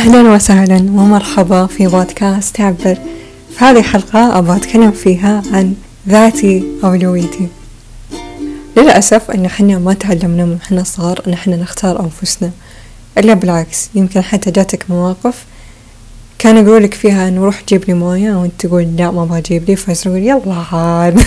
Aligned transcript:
أهلا 0.00 0.34
وسهلا 0.34 0.76
ومرحبا 0.76 1.66
في 1.66 1.86
بودكاست 1.86 2.56
تعبر 2.56 2.98
في 3.50 3.64
هذه 3.64 3.78
الحلقة 3.78 4.38
أبغى 4.38 4.56
أتكلم 4.56 4.90
فيها 4.90 5.42
عن 5.52 5.74
ذاتي 6.08 6.64
أولويتي 6.84 7.48
للأسف 8.76 9.30
أن 9.30 9.48
حنا 9.48 9.78
ما 9.78 9.92
تعلمنا 9.94 10.44
من 10.44 10.60
حنا 10.60 10.84
صغار 10.84 11.22
أن 11.26 11.34
حنا 11.34 11.56
نختار 11.56 12.00
أنفسنا 12.00 12.50
إلا 13.18 13.34
بالعكس 13.34 13.90
يمكن 13.94 14.20
حتى 14.20 14.50
جاتك 14.50 14.90
مواقف 14.90 15.44
كان 16.38 16.66
يقولك 16.66 16.94
فيها 16.94 17.28
إنه 17.28 17.44
روح 17.44 17.62
جيب 17.68 17.84
لي 17.88 17.94
موية 17.94 18.32
وأنت 18.32 18.66
تقول 18.66 18.96
لا 18.96 19.10
ما 19.10 19.24
بجيب 19.24 19.64
لي 19.70 19.76
فيصير 19.76 20.16
يقول 20.16 20.42
يلا 20.46 20.64
عاد. 20.72 21.20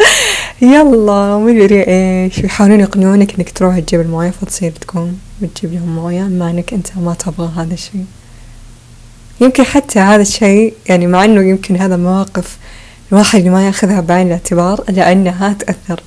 يلا 0.62 1.38
مدري 1.38 1.82
إيش. 1.88 2.38
يحاولون 2.38 2.80
يقنعونك 2.80 3.34
إنك 3.34 3.50
تروح 3.50 3.78
تجيب 3.78 4.00
الموية 4.00 4.30
فتصير 4.30 4.72
تقوم. 4.72 5.18
وتجيب 5.42 5.72
لهم 5.72 5.94
موية 5.96 6.22
مع 6.22 6.50
إنك 6.50 6.72
أنت 6.72 6.86
ما 6.96 7.14
تبغى 7.14 7.50
هذا 7.56 7.74
الشيء. 7.74 8.04
يمكن 9.40 9.64
حتى 9.64 10.00
هذا 10.00 10.22
الشيء 10.22 10.74
يعني 10.88 11.06
مع 11.06 11.24
إنه 11.24 11.42
يمكن 11.42 11.76
هذا 11.76 11.96
مواقف 11.96 12.56
الواحد 13.12 13.44
ما 13.44 13.66
يأخذها 13.66 14.00
بعين 14.00 14.26
الاعتبار 14.26 14.84
الا 14.88 15.12
انها 15.12 15.52
تأثر. 15.52 16.00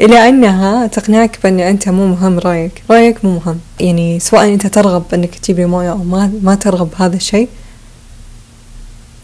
إلى 0.00 0.28
أنها 0.28 0.86
تقنعك 0.86 1.38
بأن 1.42 1.60
أنت 1.60 1.88
مو 1.88 2.06
مهم 2.06 2.38
رأيك. 2.38 2.82
رأيك 2.90 3.24
مو 3.24 3.30
مهم. 3.34 3.58
يعني 3.80 4.20
سواء 4.20 4.44
أنت 4.44 4.66
ترغب 4.66 5.04
أنك 5.14 5.34
تجيب 5.34 5.56
لي 5.56 5.66
موية 5.66 5.90
أو 5.90 5.98
ما, 5.98 6.32
ما 6.42 6.54
ترغب 6.54 6.90
بهذا 6.98 7.16
الشيء 7.16 7.48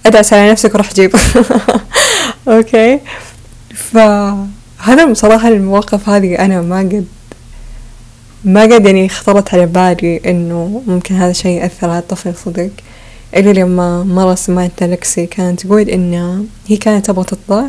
أدعس 0.06 0.32
على 0.32 0.51
نفسك 0.51 0.74
وروح 0.74 0.95
جيب 0.95 1.16
أوكي؟ 2.48 3.01
فهذا 3.74 5.04
بصراحة 5.10 5.48
المواقف 5.48 6.09
هذه 6.09 6.45
أنا 6.45 6.62
ما 6.62 6.78
قد 6.78 7.06
ما 8.44 8.62
قد 8.62 8.86
يعني 8.86 9.08
خطرت 9.08 9.54
على 9.54 9.66
بالي 9.66 10.16
إنه 10.26 10.82
ممكن 10.86 11.14
هذا 11.14 11.30
الشيء 11.30 11.62
يأثر 11.62 11.90
على 11.90 11.98
الطفل 11.98 12.34
صدق. 12.34 12.70
إلا 13.36 13.51
لما 13.60 14.04
مرة 14.04 14.34
سمعت 14.34 14.82
لكسي 14.82 15.26
كانت 15.26 15.60
تقول 15.60 15.88
إن 15.88 16.46
هي 16.66 16.76
كانت 16.76 17.06
تبغى 17.06 17.24
تطلع 17.24 17.68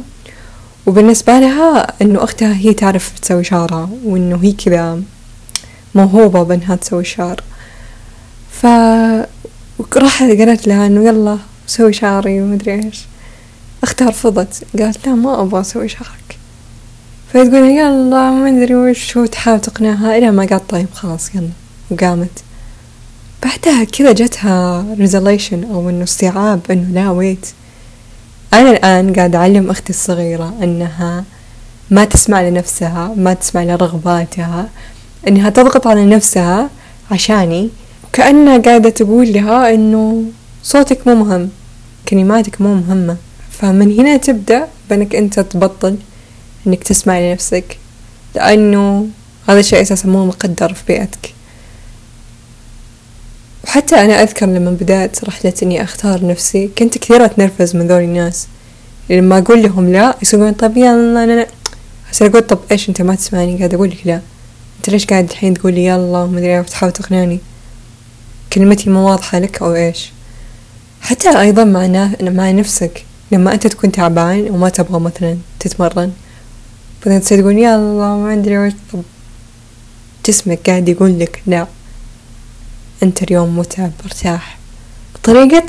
وبالنسبة 0.86 1.40
لها 1.40 1.88
إنه 2.02 2.24
أختها 2.24 2.54
هي 2.54 2.74
تعرف 2.74 3.20
تسوي 3.20 3.44
شعرها 3.44 3.90
وإنه 4.06 4.40
هي 4.44 4.52
كذا 4.52 5.02
موهوبة 5.96 6.44
بإنها 6.44 6.76
تسوي 6.76 7.04
شعر. 7.04 7.44
ف 8.52 8.66
راحت 9.98 10.26
قالت 10.26 10.68
لها 10.68 10.86
إنه 10.86 11.06
يلا 11.06 11.38
سوي 11.68 11.94
شعري 11.94 12.42
ومدري 12.42 12.74
إيش. 12.74 13.06
أختها 13.84 14.10
رفضت 14.10 14.64
قالت 14.80 15.08
لا 15.08 15.16
ما 15.16 15.42
أبغى 15.42 15.62
أسوي 15.62 15.88
شعرك 15.88 16.21
فتقول 17.34 17.70
يلا 17.70 18.32
ما 18.32 18.50
ادري 18.50 18.76
وش 18.76 19.18
وتحاول 19.18 19.62
تقنعها 19.62 20.18
إلى 20.18 20.32
ما 20.32 20.46
قالت 20.46 20.70
طيب 20.70 20.88
خلاص 20.94 21.36
يلا 21.36 21.50
وقامت. 21.92 22.44
بعدها 23.44 23.84
كذا 23.84 24.12
جتها 24.12 24.86
realization 25.00 25.64
أو 25.64 25.90
إنه 25.90 26.04
استيعاب 26.04 26.60
إنه 26.72 26.90
لا 26.92 27.10
wait 27.10 27.48
أنا 28.54 28.72
الآن 28.72 29.14
قاعد 29.14 29.36
أعلم 29.36 29.70
أختي 29.70 29.90
الصغيرة 29.90 30.54
إنها 30.64 31.24
ما 31.92 32.06
تسمع 32.06 32.42
لنفسها 32.42 33.14
ما 33.18 33.34
تسمع 33.34 33.64
لرغباتها 33.64 34.70
إنها 35.28 35.50
تضغط 35.50 35.88
على 35.88 36.06
نفسها 36.06 36.70
عشاني. 37.12 37.70
كأنها 38.14 38.58
قاعدة 38.58 38.90
تقول 38.90 39.34
لها 39.34 39.74
إنه 39.74 40.24
صوتك 40.64 41.08
مو 41.08 41.16
مهم 41.16 41.50
كلماتك 42.10 42.62
مو 42.62 42.74
مهمة. 42.76 43.18
فمن 43.52 44.00
هنا 44.00 44.18
تبدأ 44.18 44.68
بأنك 44.90 45.16
أنت 45.16 45.40
تبطل 45.40 45.98
أنك 46.68 46.84
تسمع 46.84 47.20
لنفسك 47.20 47.78
لأنه 48.36 49.08
هذا 49.50 49.60
الشيء 49.60 49.82
أساسا 49.82 50.08
مو 50.08 50.26
مقدر 50.26 50.74
في 50.74 50.84
بيئتك. 50.88 51.34
وحتى 53.64 53.96
أنا 53.96 54.24
أذكر 54.24 54.46
لما 54.46 54.72
بدأت 54.72 55.24
رحلة 55.24 55.54
إني 55.64 55.84
أختار 55.84 56.28
نفسي 56.28 56.70
كنت 56.78 56.98
كثير 56.98 57.26
أتنرفز 57.26 57.76
من 57.76 57.88
ذول 57.88 58.02
الناس. 58.02 58.48
لما 59.10 59.38
أقول 59.38 59.64
لهم 59.64 59.92
لا 59.92 60.16
يسوون 60.22 60.52
طب 60.52 60.78
يلا 60.78 61.26
لا 61.26 61.36
لا 61.36 61.48
أصير 62.14 62.28
أقول 62.28 62.42
طب 62.42 62.60
إيش 62.72 62.90
أنت 62.90 63.02
ما 63.02 63.16
تسمعني؟ 63.16 63.58
قاعد 63.58 63.74
أقول 63.74 63.90
لك 63.90 64.08
لا. 64.08 64.22
أنت 64.78 64.90
ليش 64.90 65.06
قاعد 65.06 65.30
الحين 65.30 65.54
تقول 65.54 65.74
لي 65.74 65.86
يلا 65.86 66.18
ومدري 66.20 66.60
وتحاول 66.60 66.94
تقنعني؟ 66.94 67.40
كلمتي 68.54 68.90
مو 68.90 69.10
واضحة 69.10 69.40
لك 69.40 69.62
أو 69.62 69.76
إيش؟ 69.76 70.12
حتى 71.02 71.40
أيضا 71.40 71.64
مع, 71.64 71.88
مع 72.22 72.52
نفسك. 72.52 73.06
لما 73.32 73.54
أنت 73.54 73.68
تكون 73.68 73.92
تعبان 73.92 74.50
وما 74.50 74.70
تبغى 74.70 75.00
مثلا 75.00 75.38
تتمرن 75.60 76.12
بعدين 77.06 77.22
تصير 77.22 77.42
تقول 77.42 77.58
يلا 77.58 78.16
ما 78.16 78.34
أدري 78.34 78.58
وش. 78.58 78.74
طب 78.94 79.02
جسمك 80.26 80.60
قاعد 80.70 80.90
يقول 80.90 81.20
لك 81.20 81.42
لا 81.48 81.68
أنت 83.04 83.24
اليوم 83.24 83.60
متعب 83.60 83.92
ارتاح 84.06 84.58
طريقة 85.24 85.66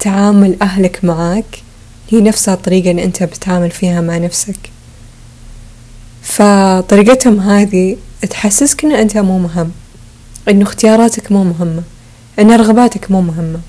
تعامل 0.00 0.56
أهلك 0.62 1.04
معك 1.04 1.62
هي 2.10 2.20
نفسها 2.20 2.54
الطريقة 2.54 2.90
اللي 2.90 3.04
أنت 3.04 3.22
بتعامل 3.22 3.70
فيها 3.70 4.00
مع 4.00 4.18
نفسك. 4.18 4.56
فطريقتهم 6.22 7.40
هذه 7.40 7.96
تحسسك 8.30 8.84
أن 8.84 8.92
أنت 8.92 9.16
مو 9.16 9.38
مهم 9.38 9.70
أنه 10.48 10.62
اختياراتك 10.62 11.32
مو 11.32 11.44
مهمة 11.44 11.82
أن 12.38 12.50
رغباتك 12.50 13.10
مو 13.10 13.20
مهمة 13.20 13.60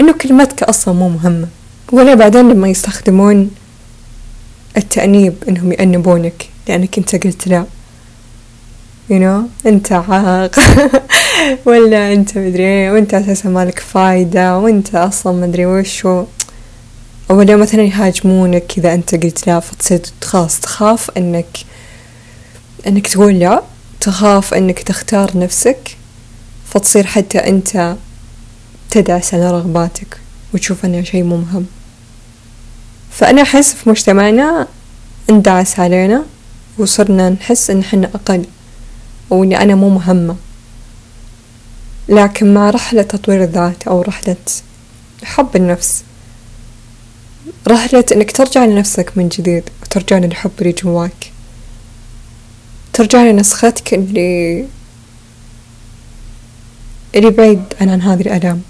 إنه 0.00 0.12
كلمتك 0.12 0.62
أصلا 0.62 0.94
مو 0.94 1.08
مهمة. 1.08 1.48
ولا 1.92 2.14
بعدين 2.14 2.48
لما 2.48 2.68
يستخدمون 2.68 3.50
التأنيب 4.76 5.34
إنهم 5.48 5.72
يأنبونك. 5.72 6.48
لأنك 6.68 6.98
أنت 6.98 7.26
قلت 7.26 7.48
لا. 7.48 7.64
You 9.10 9.12
know 9.14 9.66
أنت 9.66 9.92
عاق. 9.92 10.56
ولا 11.66 12.12
أنت 12.12 12.38
مدري 12.38 12.90
وأنت 12.90 13.14
أساسا 13.14 13.48
مالك 13.48 13.78
فايدة 13.78 14.58
وأنت 14.58 14.94
أصلا 14.94 15.32
مدري 15.46 15.66
وشو 15.66 16.24
ولا 17.30 17.56
مثلا 17.56 17.82
يهاجمونك 17.82 18.78
إذا 18.78 18.94
أنت 18.94 19.14
قلت 19.14 19.46
لا 19.46 19.60
فتصير 19.60 20.00
خلاص 20.24 20.60
تخاف 20.60 21.10
إنك 21.16 21.58
إنك 22.86 23.06
تقول 23.06 23.38
لا 23.38 23.62
تخاف 24.00 24.54
إنك 24.54 24.78
تختار 24.78 25.38
نفسك 25.38 25.96
فتصير 26.68 27.06
حتى 27.06 27.38
أنت 27.38 27.96
تدعس 28.90 29.34
على 29.34 29.50
رغباتك 29.50 30.16
وتشوف 30.54 30.84
أنها 30.84 31.02
شيء 31.02 31.22
مو 31.22 31.36
مهم. 31.36 31.66
فأنا 33.10 33.42
أحس 33.42 33.74
في 33.74 33.90
مجتمعنا 33.90 34.66
اندعس 35.30 35.80
علينا 35.80 36.24
وصرنا 36.78 37.30
نحس 37.30 37.70
إن 37.70 37.84
حنا 37.84 38.10
أقل 38.14 38.44
وإني 39.30 39.62
أنا 39.62 39.74
مو 39.74 39.88
مهمة. 39.88 40.36
لكن 42.08 42.54
مع 42.54 42.70
رحلة 42.70 43.02
تطوير 43.02 43.42
الذات 43.44 43.82
أو 43.88 44.02
رحلة 44.02 44.36
حب 45.24 45.56
النفس 45.56 46.04
رحلة 47.68 48.04
إنك 48.12 48.32
ترجع 48.32 48.64
لنفسك 48.64 49.12
من 49.16 49.28
جديد 49.28 49.64
وترجع 49.82 50.18
للحب 50.18 50.50
اللي 50.60 50.72
جواك. 50.72 51.32
ترجع 52.92 53.22
لنسختك 53.22 53.94
اللي 53.94 54.66
اللي 57.14 57.30
بعيد 57.30 57.62
عن, 57.80 57.88
عن 57.88 58.02
هذه 58.02 58.20
الآلام 58.20 58.62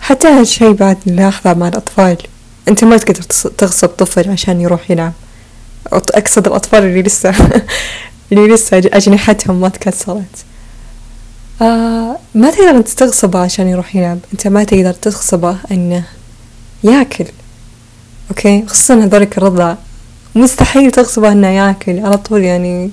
حتى 0.00 0.28
هالشي 0.28 0.72
بعد 0.72 0.98
نلاحظه 1.06 1.54
مع 1.54 1.68
الأطفال. 1.68 2.16
أنت 2.68 2.84
ما 2.84 2.96
تقدر 2.96 3.22
تغصب 3.58 3.88
طفل 3.88 4.30
عشان 4.30 4.60
يروح 4.60 4.90
يلعب 4.90 5.12
أقصد 5.92 6.46
الأطفال 6.46 6.84
اللي 6.84 7.02
لسه 7.02 7.34
اللي 8.32 8.54
لسه 8.54 8.76
أجنحتهم 8.76 9.60
ما 9.60 9.68
تكسرت 9.68 10.44
آه 11.62 12.18
ما 12.34 12.50
تقدر 12.50 12.70
أنت 12.70 12.88
تغصبه 12.88 13.38
عشان 13.38 13.68
يروح 13.68 13.96
يلعب 13.96 14.18
أنت 14.32 14.46
ما 14.46 14.64
تقدر 14.64 14.92
تغصبه 14.92 15.56
أنه 15.70 16.04
ياكل. 16.84 17.26
أوكي؟ 18.30 18.64
خصوصا 18.66 18.94
هذولك 18.94 19.38
الرضع. 19.38 19.74
مستحيل 20.34 20.90
تغصبه 20.90 21.32
أنه 21.32 21.48
ياكل. 21.48 21.98
على 21.98 22.18
طول 22.18 22.42
يعني 22.42 22.90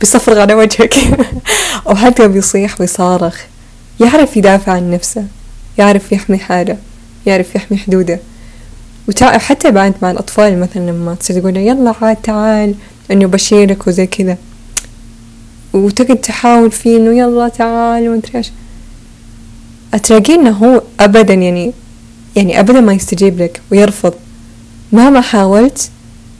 بيصفرغ 0.00 0.40
على 0.40 0.54
وجهك. 0.54 0.94
أو 1.88 1.94
حتى 1.94 2.28
بيصيح 2.28 2.80
ويصارخ. 2.80 3.40
يعرف 4.00 4.36
يدافع 4.36 4.72
عن 4.72 4.90
نفسه. 4.90 5.24
يعرف 5.78 6.12
يحمي 6.12 6.38
حاله. 6.38 6.76
يعرف 7.26 7.54
يحمي 7.54 7.78
حدوده. 7.78 8.20
وتعرف 9.10 9.44
حتى 9.44 9.70
بعد 9.70 9.94
مع 10.02 10.10
الأطفال 10.10 10.60
مثلا 10.60 10.90
لما 10.90 11.14
تصير 11.14 11.40
تقول 11.40 11.56
يلا 11.56 11.94
عاد 12.02 12.16
تعال 12.16 12.74
إنه 13.10 13.26
بشيلك 13.26 13.86
وزي 13.86 14.06
كذا. 14.06 14.36
وتقعد 15.72 16.16
تحاول 16.16 16.70
فيه 16.70 16.96
إنه 16.96 17.18
يلا 17.18 17.48
تعال 17.48 18.08
ومدري 18.08 18.32
إيش. 18.34 18.50
تلاقيه 20.02 20.34
إنه 20.34 20.50
هو 20.50 20.82
أبدا 21.00 21.34
يعني 21.34 21.72
يعني 22.36 22.60
أبدا 22.60 22.80
ما 22.80 22.92
يستجيب 22.92 23.40
لك 23.42 23.60
ويرفض. 23.72 24.14
مهما 24.92 25.20
حاولت 25.20 25.90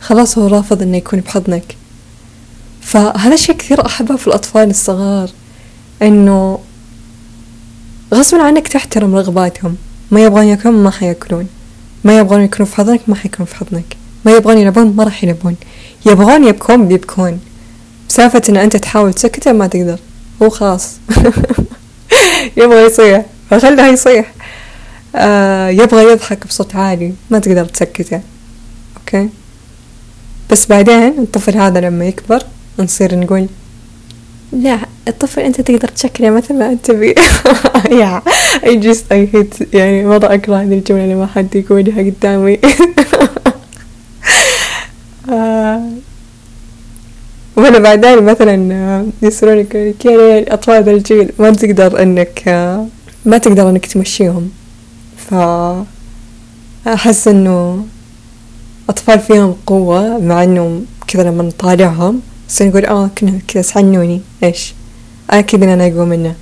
خلاص 0.01 0.39
هو 0.39 0.47
رافض 0.47 0.83
إنه 0.83 0.97
يكون 0.97 1.21
بحضنك. 1.21 1.77
فهذا 2.81 3.35
الشيء 3.35 3.57
كثير 3.57 3.87
أحبه 3.87 4.17
في 4.17 4.27
الأطفال 4.27 4.71
الصغار 4.71 5.31
إنه 6.03 6.59
غصبا 8.15 8.43
عنك 8.43 8.69
تحترم 8.69 9.17
رغباتهم. 9.17 9.77
ما 10.11 10.25
يبغون 10.25 10.47
ياكلون 10.47 10.75
ما 10.75 10.91
حياكلون. 10.91 11.49
ما 12.05 12.19
يبغون 12.19 12.43
يكونوا 12.43 12.67
في 12.67 12.77
حضنك 12.77 13.01
ما 13.07 13.15
حيكونوا 13.15 13.47
في 13.47 13.57
حضنك. 13.57 13.97
ما 14.25 14.33
يبغون 14.33 14.59
يلعبون 14.59 14.97
ما 14.97 15.05
راح 15.05 15.25
يلعبون 15.25 15.57
يبغون 16.07 16.45
يبكون 16.45 16.89
بيبكون. 16.89 17.41
بسالفة 18.09 18.43
إن 18.49 18.57
أنت 18.57 18.77
تحاول 18.77 19.15
تسكته 19.15 19.53
ما 19.53 19.67
تقدر. 19.67 19.99
هو 20.43 20.49
خلاص. 20.51 20.97
يبغى 22.57 22.83
يصيح. 22.83 23.25
فخلها 23.51 23.89
يصيح. 23.89 24.33
آه 25.17 25.69
يبغى 25.69 26.13
يضحك 26.13 26.47
بصوت 26.47 26.77
عالي. 26.77 27.13
ما 27.31 27.39
تقدر 27.39 27.65
تسكته. 27.65 28.21
okay؟ 28.97 29.29
بس 30.51 30.67
بعدين 30.67 31.19
الطفل 31.19 31.57
هذا 31.57 31.81
لما 31.81 32.05
يكبر. 32.05 32.43
نصير 32.79 33.19
نقول 33.19 33.47
لا 34.53 34.79
الطفل 35.09 35.41
أنت 35.41 35.61
تقدر 35.61 35.89
تشكله 35.89 36.31
مثل 36.31 36.55
ما 36.55 36.73
أنت 36.73 36.87
تبي. 36.87 37.15
يا 38.01 38.23
I 38.65 38.77
just 38.77 39.13
I 39.13 39.29
hate 39.35 39.75
يعني 39.75 40.07
مرة 40.07 40.35
اكره 40.35 40.57
هذه 40.57 40.75
الجملة 40.75 41.07
لما 41.07 41.27
حد 41.27 41.57
يقولها 41.57 42.03
قدامي. 42.03 42.59
آه، 45.31 45.83
وأنا 47.57 47.79
بعدين 47.79 48.23
مثلا 48.23 48.75
آه، 48.75 49.07
يصيرون 49.23 49.67
يقولون 49.75 50.37
يا 50.37 50.55
أطفال 50.55 50.85
ذا 50.85 50.91
الجيل 50.91 51.33
ما 51.39 51.51
تقدر 51.51 52.03
إنك 52.03 52.43
آه، 52.49 52.87
ما 53.25 53.39
تقدر 53.39 53.71
إنك 53.71 53.87
تمشيهم. 53.87 54.51
ف 55.17 55.35
أحس 56.87 57.29
إنه 57.29 57.85
أطفال 58.89 59.21
فيهم 59.21 59.57
قوة 59.67 60.19
مع 60.19 60.45
انه 60.45 60.83
كذا 61.09 61.23
لما 61.23 61.43
نطالعهم 61.43 62.21
نقول 62.63 62.87
آه 62.87 63.11
كنا 63.19 63.39
كذا 63.49 63.63
سعنوني 63.63 64.21
إيش؟ 64.43 64.75
أكيد 65.31 65.63
أنا 65.63 65.87
اقوى 65.87 66.07
منه 66.07 66.35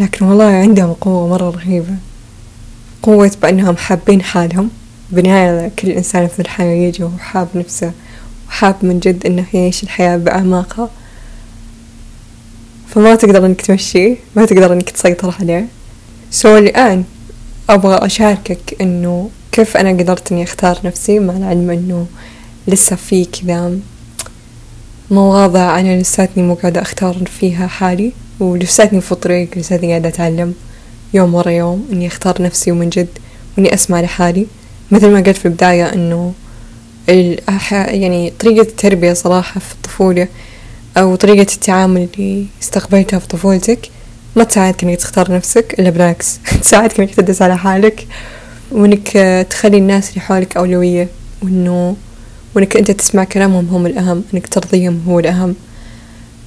لكن 0.00 0.24
والله 0.26 0.44
عندهم 0.44 0.92
قوة 0.92 1.28
مرة 1.28 1.50
رهيبة 1.50 1.94
قوة 3.02 3.32
بأنهم 3.42 3.76
حابين 3.76 4.22
حالهم. 4.22 4.70
بالنهاية 5.10 5.70
كل 5.78 5.88
إنسان 5.90 6.28
في 6.28 6.40
الحياة 6.40 6.86
يجي 6.88 7.04
وهو 7.04 7.18
حاب 7.18 7.48
نفسه 7.54 7.92
وحاب 8.48 8.76
من 8.82 9.00
جد 9.00 9.26
إنه 9.26 9.44
يعيش 9.54 9.82
الحياة 9.82 10.16
بأعماقها 10.16 10.90
فما 12.88 13.14
تقدر 13.14 13.46
إنك 13.46 13.60
تمشيه 13.60 14.16
ما 14.36 14.46
تقدر 14.46 14.72
إنك 14.72 14.90
تسيطر 14.90 15.34
عليه. 15.40 15.66
سو 16.30 16.56
الآن 16.56 17.04
أبغى 17.70 18.06
أشاركك 18.06 18.76
إنه 18.80 19.30
كيف 19.52 19.76
أنا 19.76 19.90
قدرت 19.90 20.32
إني 20.32 20.42
أختار 20.42 20.78
نفسي 20.84 21.18
مع 21.18 21.36
العلم 21.36 21.70
إنه 21.70 22.06
لسه 22.68 22.96
في 22.96 23.24
كذا 23.24 23.78
مواضع 25.10 25.80
أنا 25.80 26.00
لساتني 26.00 26.42
مو 26.42 26.54
قاعدة 26.54 26.82
أختار 26.82 27.16
فيها 27.40 27.66
حالي 27.66 28.12
ولساتني 28.40 29.00
في 29.00 29.14
طريق 29.14 29.48
لساتني 29.56 29.90
قاعدة 29.90 30.08
أتعلم 30.08 30.54
يوم 31.14 31.34
ورا 31.34 31.50
يوم 31.50 31.88
إني 31.92 32.06
أختار 32.06 32.42
نفسي 32.42 32.72
ومن 32.72 32.88
جد 32.88 33.08
وإني 33.56 33.74
أسمع 33.74 34.00
لحالي. 34.00 34.46
مثل 34.90 35.10
ما 35.10 35.20
قلت 35.20 35.36
في 35.36 35.46
البداية 35.46 35.92
إنه 35.92 36.32
يعني 37.08 38.32
طريقة 38.38 38.62
التربية 38.62 39.12
صراحة 39.12 39.60
في 39.60 39.72
الطفولة 39.74 40.28
أو 40.96 41.16
طريقة 41.16 41.54
التعامل 41.54 42.08
اللي 42.18 42.46
استقبلتها 42.62 43.18
في 43.18 43.28
طفولتك 43.28 43.90
ما 44.36 44.44
تساعدك 44.44 44.84
إنك 44.84 44.96
تختار 44.96 45.32
نفسك 45.32 45.74
إلا 45.78 45.90
بالعكس 45.90 46.38
تساعدك 46.62 47.00
إنك 47.00 47.14
تدس 47.14 47.42
على 47.42 47.58
حالك 47.58 48.06
وإنك 48.72 49.08
تخلي 49.50 49.78
الناس 49.78 50.08
اللي 50.08 50.20
حولك 50.20 50.56
أولوية. 50.56 51.08
وإنه 51.42 51.96
وإنك 52.58 52.76
أنت 52.76 52.90
تسمع 52.90 53.24
كلامهم 53.24 53.68
هم 53.68 53.86
الأهم 53.86 54.24
إنك 54.34 54.46
ترضيهم 54.46 55.02
هو 55.08 55.18
الأهم. 55.18 55.54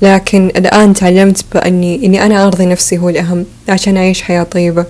لكن 0.01 0.47
الآن 0.47 0.93
تعلمت 0.93 1.45
بأني 1.53 2.05
إني 2.05 2.25
أنا 2.25 2.47
أرضي 2.47 2.65
نفسي 2.65 2.97
هو 2.97 3.09
الأهم. 3.09 3.45
عشان 3.69 3.97
أعيش 3.97 4.21
حياة 4.21 4.43
طيبة. 4.43 4.85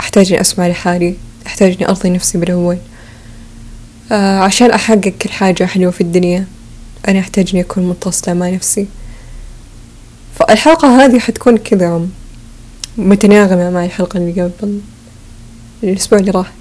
أحتاج 0.00 0.32
إني 0.32 0.40
أسمع 0.40 0.68
لحالي. 0.68 1.14
أحتاج 1.46 1.72
إني 1.72 1.88
أرضي 1.88 2.10
نفسي 2.10 2.38
بالأول. 2.38 2.78
آه 4.12 4.38
عشان 4.38 4.70
أحقق 4.70 5.08
كل 5.22 5.30
حاجة 5.30 5.64
حلوة 5.64 5.90
في 5.90 6.00
الدنيا 6.00 6.44
أنا 7.08 7.18
أحتاج 7.18 7.50
إني 7.52 7.60
أكون 7.60 7.88
متصلة 7.88 8.34
مع 8.34 8.48
نفسي. 8.48 8.86
فالحلقة 10.38 11.04
هذه 11.04 11.18
حتكون 11.18 11.56
كذا 11.56 12.06
متناغمة 12.96 13.70
مع 13.70 13.84
الحلقة 13.84 14.16
اللي 14.16 14.42
قبل 14.42 14.80
الأسبوع 15.82 16.18
اللي 16.18 16.30
راح 16.30 16.52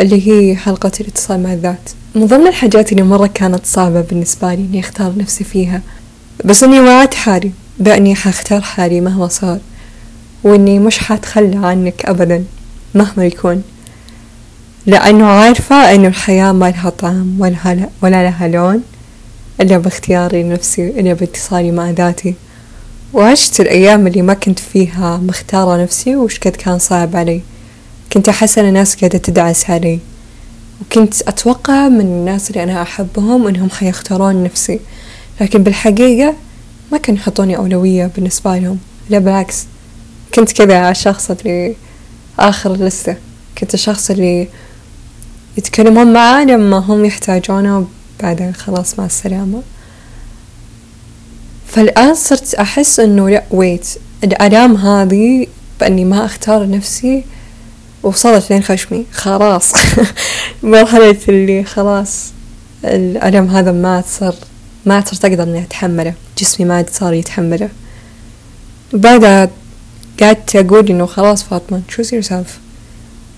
اللي 0.00 0.28
هي 0.28 0.56
حلقة 0.56 0.92
الاتصال 1.00 1.42
مع 1.42 1.52
الذات. 1.52 1.90
من 2.14 2.26
ضمن 2.26 2.46
الحاجات 2.46 2.92
اللي 2.92 3.02
مرة 3.02 3.26
كانت 3.26 3.66
صعبة 3.66 4.00
بالنسبة 4.00 4.54
لي 4.54 4.62
إني 4.62 4.80
أختار 4.80 5.12
نفسي 5.18 5.44
فيها 5.44 5.80
بس 6.44 6.62
إني 6.62 6.80
وعدت 6.80 7.14
حالي 7.14 7.50
بأني 7.78 8.14
حختار 8.14 8.60
حالي 8.60 9.00
مهما 9.00 9.28
صار 9.28 9.58
وإني 10.44 10.78
مش 10.78 10.98
حتخلى 10.98 11.66
عنك 11.66 12.06
أبدا 12.06 12.44
مهما 12.94 13.26
يكون 13.26 13.62
لأنه 14.86 15.26
عارفة 15.26 15.94
إنه 15.94 16.08
الحياة 16.08 16.52
ما 16.52 16.70
لها 16.70 16.90
طعم 16.90 17.40
ولا, 17.40 17.88
ولا 18.02 18.22
لها 18.22 18.48
لون 18.48 18.82
إلا 19.60 19.78
باختياري 19.78 20.42
لنفسي 20.42 20.88
إلا 20.88 21.12
باتصالي 21.12 21.70
مع 21.70 21.90
ذاتي. 21.90 22.34
وعشت 23.12 23.60
الأيام 23.60 24.06
اللي 24.06 24.22
ما 24.22 24.34
كنت 24.34 24.58
فيها 24.58 25.16
مختارة 25.16 25.82
نفسي 25.82 26.16
وش 26.16 26.38
قد 26.38 26.56
كان 26.56 26.78
صعب 26.78 27.16
علي. 27.16 27.40
كنت 28.12 28.28
أحس 28.28 28.58
أن 28.58 28.68
الناس 28.68 28.96
قاعدة 28.96 29.18
تدعس 29.18 29.70
علي. 29.70 29.98
وكنت 30.82 31.22
أتوقع 31.22 31.88
من 31.88 32.00
الناس 32.00 32.50
اللي 32.50 32.62
أنا 32.62 32.82
أحبهم 32.82 33.46
أنهم 33.46 33.70
حيختارون 33.70 34.44
نفسي. 34.44 34.80
لكن 35.40 35.62
بالحقيقة 35.62 36.34
ما 36.92 36.98
كانوا 36.98 37.20
يحطوني 37.20 37.56
أولوية 37.56 38.06
بالنسبة 38.06 38.58
لهم. 38.58 38.78
لا 39.10 39.18
بالعكس 39.18 39.66
كنت 40.34 40.52
كذا 40.52 40.90
الشخص 40.90 41.30
اللي 41.30 41.74
آخر 42.38 42.74
اللستة 42.74 43.16
كنت 43.58 43.74
الشخص 43.74 44.10
اللي 44.10 44.48
يتكلمون 45.58 46.12
معاه 46.12 46.44
لما 46.44 46.78
هم 46.78 47.04
يحتاجونه 47.04 47.86
بعدين 48.22 48.54
خلاص 48.54 48.98
مع 48.98 49.06
السلامة. 49.06 49.62
فالآن 51.66 52.14
صرت 52.14 52.54
أحس 52.54 53.00
إنه 53.00 53.30
لأ 53.30 53.44
ويت 53.50 53.88
الآلام 54.24 54.76
هذه 54.76 55.46
بإني 55.80 56.04
ما 56.04 56.24
أختار 56.24 56.70
نفسي 56.70 57.24
وصلت 58.02 58.50
لين 58.50 58.62
خشمي. 58.62 59.04
خلاص. 59.12 59.72
مرحلة 60.62 61.16
اللي 61.28 61.64
خلاص 61.64 62.32
الألم 62.84 63.48
هذا 63.48 63.72
ما 63.72 64.02
صار 64.06 64.34
ما 64.86 65.04
صرت 65.06 65.24
أقدر 65.24 65.42
إني 65.42 65.62
أتحمله. 65.62 66.14
جسمي 66.38 66.66
ما 66.66 66.84
صار 66.92 67.14
يتحمله. 67.14 67.68
بعدها 68.92 69.50
قعدت 70.20 70.56
أقول 70.56 70.88
إنه 70.88 71.06
خلاص 71.06 71.42
فاطمة 71.42 71.82
choose 71.92 72.08
yourself 72.08 72.48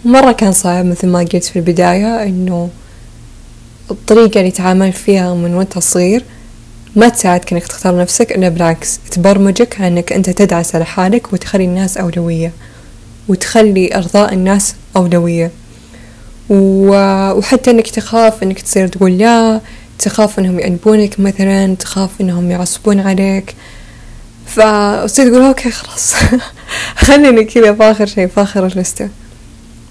مرة 0.04 0.32
كان 0.32 0.52
صعب 0.52 0.84
مثل 0.84 1.08
ما 1.08 1.18
قلت 1.18 1.44
في 1.44 1.56
البداية 1.56 2.22
إنه 2.22 2.70
الطريقة 3.90 4.40
اللي 4.40 4.50
تعاملت 4.50 4.96
فيها 4.96 5.34
من 5.34 5.54
وانت 5.54 5.78
صغير 5.78 6.24
ما 6.96 7.08
تساعدك 7.08 7.52
انك 7.52 7.66
تختار 7.66 7.98
نفسك 8.00 8.32
إلا 8.32 8.48
بالعكس 8.48 8.98
تبرمجك 9.10 9.80
انك 9.80 10.12
أنت 10.12 10.30
تدعس 10.30 10.74
على 10.74 10.84
حالك 10.84 11.32
وتخلي 11.32 11.64
الناس 11.64 11.96
أولوية. 11.96 12.52
وتخلي 13.28 13.96
أرضاء 13.96 14.34
الناس 14.34 14.74
أولوية. 14.96 15.50
وحتى 16.50 17.70
إنك 17.70 17.90
تخاف 17.90 18.42
إنك 18.42 18.60
تصير 18.60 18.88
تقول 18.88 19.18
لا 19.18 19.60
تخاف 19.98 20.38
إنهم 20.38 20.58
يأنبونك 20.60 21.20
مثلا 21.20 21.74
تخاف 21.74 22.10
إنهم 22.20 22.50
يعصبون 22.50 23.00
عليك. 23.00 23.54
فصير 24.46 25.28
تقول 25.28 25.42
أوكي 25.42 25.70
خلاص. 25.70 26.14
خليني 27.06 27.44
كذا 27.44 27.74
فاخر 27.74 28.06
شيء 28.06 28.26
فاخر 28.26 28.66
اللستة. 28.66 29.08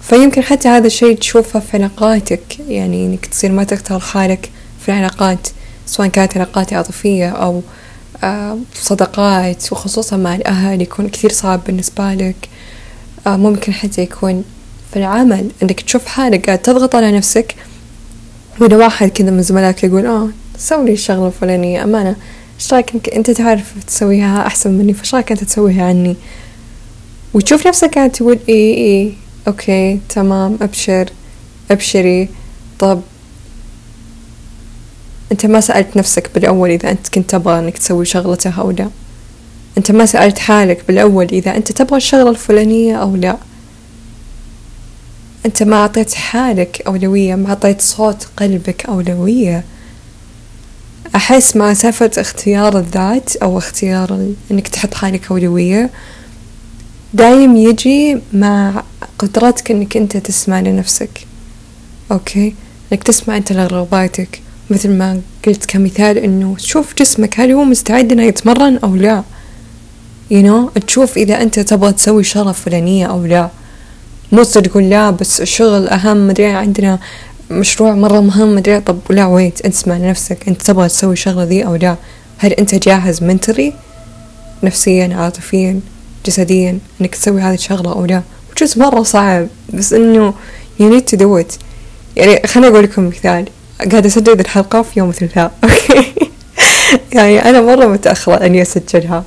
فيمكن 0.01 0.41
حتى 0.41 0.67
هذا 0.67 0.87
الشيء 0.87 1.17
تشوفه 1.17 1.59
في 1.59 1.77
علاقاتك. 1.77 2.59
يعني 2.67 3.05
إنك 3.05 3.25
تصير 3.25 3.51
ما 3.51 3.63
تختار 3.63 3.99
حالك 3.99 4.49
في 4.85 4.89
العلاقات 4.89 5.47
سواء 5.85 6.07
كانت 6.07 6.37
علاقات 6.37 6.73
عاطفية 6.73 7.29
أو 7.29 7.61
آه، 8.23 8.57
صداقات 8.73 9.71
وخصوصا 9.71 10.17
مع 10.17 10.35
الأهل 10.35 10.81
يكون 10.81 11.09
كثير 11.09 11.31
صعب 11.31 11.63
بالنسبة 11.67 12.13
لك. 12.13 12.49
ممكن 13.27 13.73
حتى 13.73 14.01
يكون 14.01 14.43
في 14.91 14.99
العمل. 14.99 15.51
انك 15.63 15.81
تشوف 15.81 16.05
حالك 16.05 16.45
قاعد 16.45 16.59
تضغط 16.59 16.95
على 16.95 17.11
نفسك 17.11 17.55
وإذا 18.59 18.77
واحد 18.77 19.09
كذا 19.09 19.31
من 19.31 19.41
زملائك 19.41 19.83
يقول 19.83 20.05
آه 20.05 20.29
سوي 20.57 20.85
لي 20.85 20.93
الشغلة 20.93 21.27
الفلانية 21.27 21.83
أمانة 21.83 22.15
إيش 22.59 22.73
رأيك 22.73 23.09
أنت 23.15 23.31
تعرف 23.31 23.73
تسويها 23.87 24.47
أحسن 24.47 24.71
مني؟ 24.71 24.93
فإيش 24.93 25.15
رأيك 25.15 25.31
أنت 25.31 25.43
تسويها 25.43 25.85
عني؟ 25.85 26.15
وتشوف 27.33 27.67
نفسك 27.67 27.95
قاعد 27.95 28.09
تقول 28.09 28.39
إي 28.49 28.73
إي 28.73 29.13
okay 29.47 29.99
تمام 30.09 30.57
أبشر 30.61 31.09
أبشري 31.71 32.29
طب. 32.79 33.01
أنت 35.31 35.45
ما 35.45 35.59
سألت 35.59 35.97
نفسك 35.97 36.29
بالأول 36.33 36.69
إذا 36.69 36.91
أنت 36.91 37.07
كنت 37.07 37.29
تبغى 37.29 37.59
أنك 37.59 37.77
تسوي 37.77 38.05
شغلتها 38.05 38.61
أو 38.61 38.71
لا. 38.71 38.89
أنت 39.77 39.91
ما 39.91 40.05
سألت 40.05 40.39
حالك 40.39 40.83
بالأول 40.87 41.25
إذا 41.25 41.55
أنت 41.55 41.71
تبغى 41.71 41.97
الشغلة 41.97 42.29
الفلانية 42.29 42.95
أو 42.95 43.15
لا. 43.15 43.37
أنت 45.45 45.63
ما 45.63 45.75
أعطيت 45.75 46.13
حالك 46.13 46.81
أولوية 46.87 47.35
ما 47.35 47.49
أعطيت 47.49 47.81
صوت 47.81 48.27
قلبك 48.37 48.85
أولوية. 48.85 49.63
أحس 51.15 51.55
مع 51.55 51.73
سالفة 51.73 52.11
اختيار 52.17 52.77
الذات 52.79 53.35
أو 53.35 53.57
اختيار 53.57 54.33
إنك 54.51 54.67
تحط 54.67 54.93
حالك 54.93 55.31
أولوية 55.31 55.89
دايم 57.13 57.55
يجي 57.55 58.17
مع 58.33 58.83
قدرتك 59.19 59.71
إنك 59.71 59.97
أنت 59.97 60.17
تسمع 60.17 60.59
لنفسك. 60.59 61.27
أوكي؟ 62.11 62.55
إنك 62.91 63.03
تسمع 63.03 63.37
أنت 63.37 63.51
لرغباتك. 63.51 64.41
مثل 64.69 64.89
ما 64.89 65.21
قلت 65.47 65.65
كمثال 65.65 66.17
إنه 66.17 66.55
تشوف 66.55 66.93
جسمك 66.95 67.39
هل 67.39 67.51
هو 67.51 67.63
مستعد 67.63 68.11
إنه 68.11 68.23
يتمرن 68.23 68.77
أو 68.77 68.95
لا؟ 68.95 69.23
You 70.33 70.43
know 70.45 70.79
تشوف 70.87 71.17
إذا 71.17 71.41
أنت 71.41 71.59
تبغى 71.59 71.91
تسوي 71.91 72.23
شغلة 72.23 72.51
فلانية 72.51 73.05
أو 73.05 73.25
لا. 73.25 73.49
مو 74.31 74.43
تقول 74.43 74.89
لا 74.89 75.09
بس 75.09 75.41
الشغل 75.41 75.87
أهم 75.87 76.27
مدري 76.27 76.45
عندنا 76.45 76.99
مشروع 77.51 77.93
مرة 77.93 78.19
مهم 78.19 78.55
مدري 78.55 78.79
طب 78.79 78.97
لا 79.09 79.25
ويت 79.25 79.65
انت 79.65 79.75
اسمع 79.75 79.97
لنفسك. 79.97 80.47
أنت 80.47 80.61
تبغى 80.61 80.87
تسوي 80.87 81.13
الشغلة 81.13 81.43
ذي 81.43 81.65
أو 81.65 81.75
لا؟ 81.75 81.95
هل 82.37 82.51
أنت 82.51 82.75
جاهز 82.75 83.23
منتري 83.23 83.73
نفسيا 84.63 85.15
عاطفيا 85.15 85.79
جسديا 86.25 86.79
إنك 87.01 87.15
تسوي 87.15 87.41
هذه 87.41 87.53
الشغلة 87.53 87.91
أو 87.91 88.05
لا؟ 88.05 88.21
وجزء 88.51 88.79
مرة 88.79 89.03
صعب 89.03 89.47
بس 89.73 89.93
إنه 89.93 90.33
you 90.79 90.83
need 90.83 91.15
to 91.15 91.19
do 91.19 91.43
it. 91.43 91.57
يعني 92.15 92.47
خليني 92.47 92.67
أقول 92.67 92.83
لكم 92.83 93.07
مثال. 93.07 93.45
قاعدة 93.91 94.07
أسجل 94.07 94.39
الحلقة 94.39 94.81
في 94.81 94.99
يوم 94.99 95.09
الثلاثاء 95.09 95.51
أوكي؟ 95.63 96.13
يعني 97.13 97.49
أنا 97.49 97.61
مرة 97.61 97.85
متأخرة 97.85 98.45
أني 98.45 98.61
أسجلها. 98.61 99.23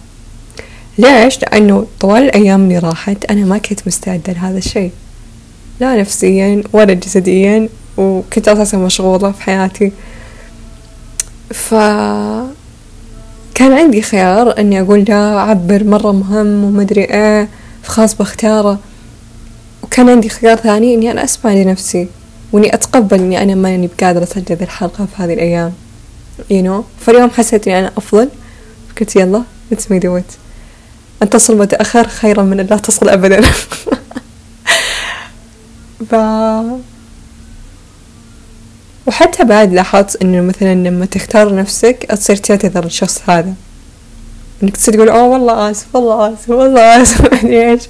ليش؟ 0.99 1.39
لأنه 1.43 1.87
طوال 2.01 2.23
الأيام 2.23 2.65
اللي 2.65 2.79
راحت 2.79 3.25
أنا 3.25 3.45
ما 3.45 3.59
كنت 3.59 3.87
مستعدة 3.87 4.33
لهذا 4.33 4.59
الشيء. 4.59 4.91
لا 5.81 6.01
نفسيا 6.01 6.63
ولا 6.73 6.95
جسديا 6.95 7.69
وكنت 7.97 8.49
أساسا 8.49 8.79
مشغولة 8.79 9.33
في 9.33 9.43
حياتي. 9.43 9.93
ف 11.51 11.75
كان 13.55 13.73
عندي 13.73 14.03
خيار 14.03 14.59
إني 14.59 14.81
أقول 14.81 15.05
لا 15.09 15.37
أعبر 15.37 15.85
مرة 15.85 16.13
مهم 16.13 16.65
ومدري 16.65 17.05
إيه 17.05 17.49
فخلاص 17.83 18.15
بختاره. 18.15 18.79
وكان 19.83 20.09
عندي 20.09 20.29
خيار 20.29 20.57
ثاني 20.57 20.95
إني 20.95 21.11
أنا 21.11 21.25
أسمع 21.25 21.53
لنفسي 21.53 22.09
وإني 22.53 22.75
أتقبل 22.75 23.21
إني 23.21 23.43
أنا 23.43 23.55
ماني 23.55 23.87
بقادرة 23.99 24.23
أسجل 24.23 24.57
الحلقة 24.61 25.07
في 25.07 25.23
هذه 25.23 25.35
الأيام. 25.35 25.73
You 26.51 26.65
know 26.67 26.83
فاليوم 27.01 27.31
حسيت 27.31 27.69
إني 27.69 27.79
أنا 27.79 27.93
أفضل. 27.97 28.29
قلت 29.01 29.17
يلا 29.17 29.43
let's 29.73 29.85
do 29.85 30.21
it 30.21 30.46
أن 31.23 31.31
تصل 31.31 31.59
متأخر 31.59 32.09
خيرا 32.09 32.43
من 32.43 32.61
أن 32.61 32.67
لا 32.67 32.77
تصل 32.77 33.09
ابدا. 33.09 33.41
ف 36.11 36.15
وحتى 39.07 39.45
بعد 39.45 39.73
لاحظت 39.73 40.23
انه 40.23 40.41
مثلا 40.41 40.75
لما 40.75 41.07
تختار 41.07 41.55
نفسك 41.55 42.07
تصير 42.11 42.37
تعتذر 42.37 42.85
للشخص 42.85 43.23
هذا. 43.27 43.55
إنك 44.63 44.77
تصير 44.77 44.95
تقول 44.95 45.09
أوه 45.09 45.23
والله 45.23 45.71
آسف 45.71 45.87
والله 45.97 46.33
آسف 46.33 46.51
والله 46.51 47.03
آسف. 47.03 47.45
ما 47.45 47.51
إيش؟ 47.71 47.83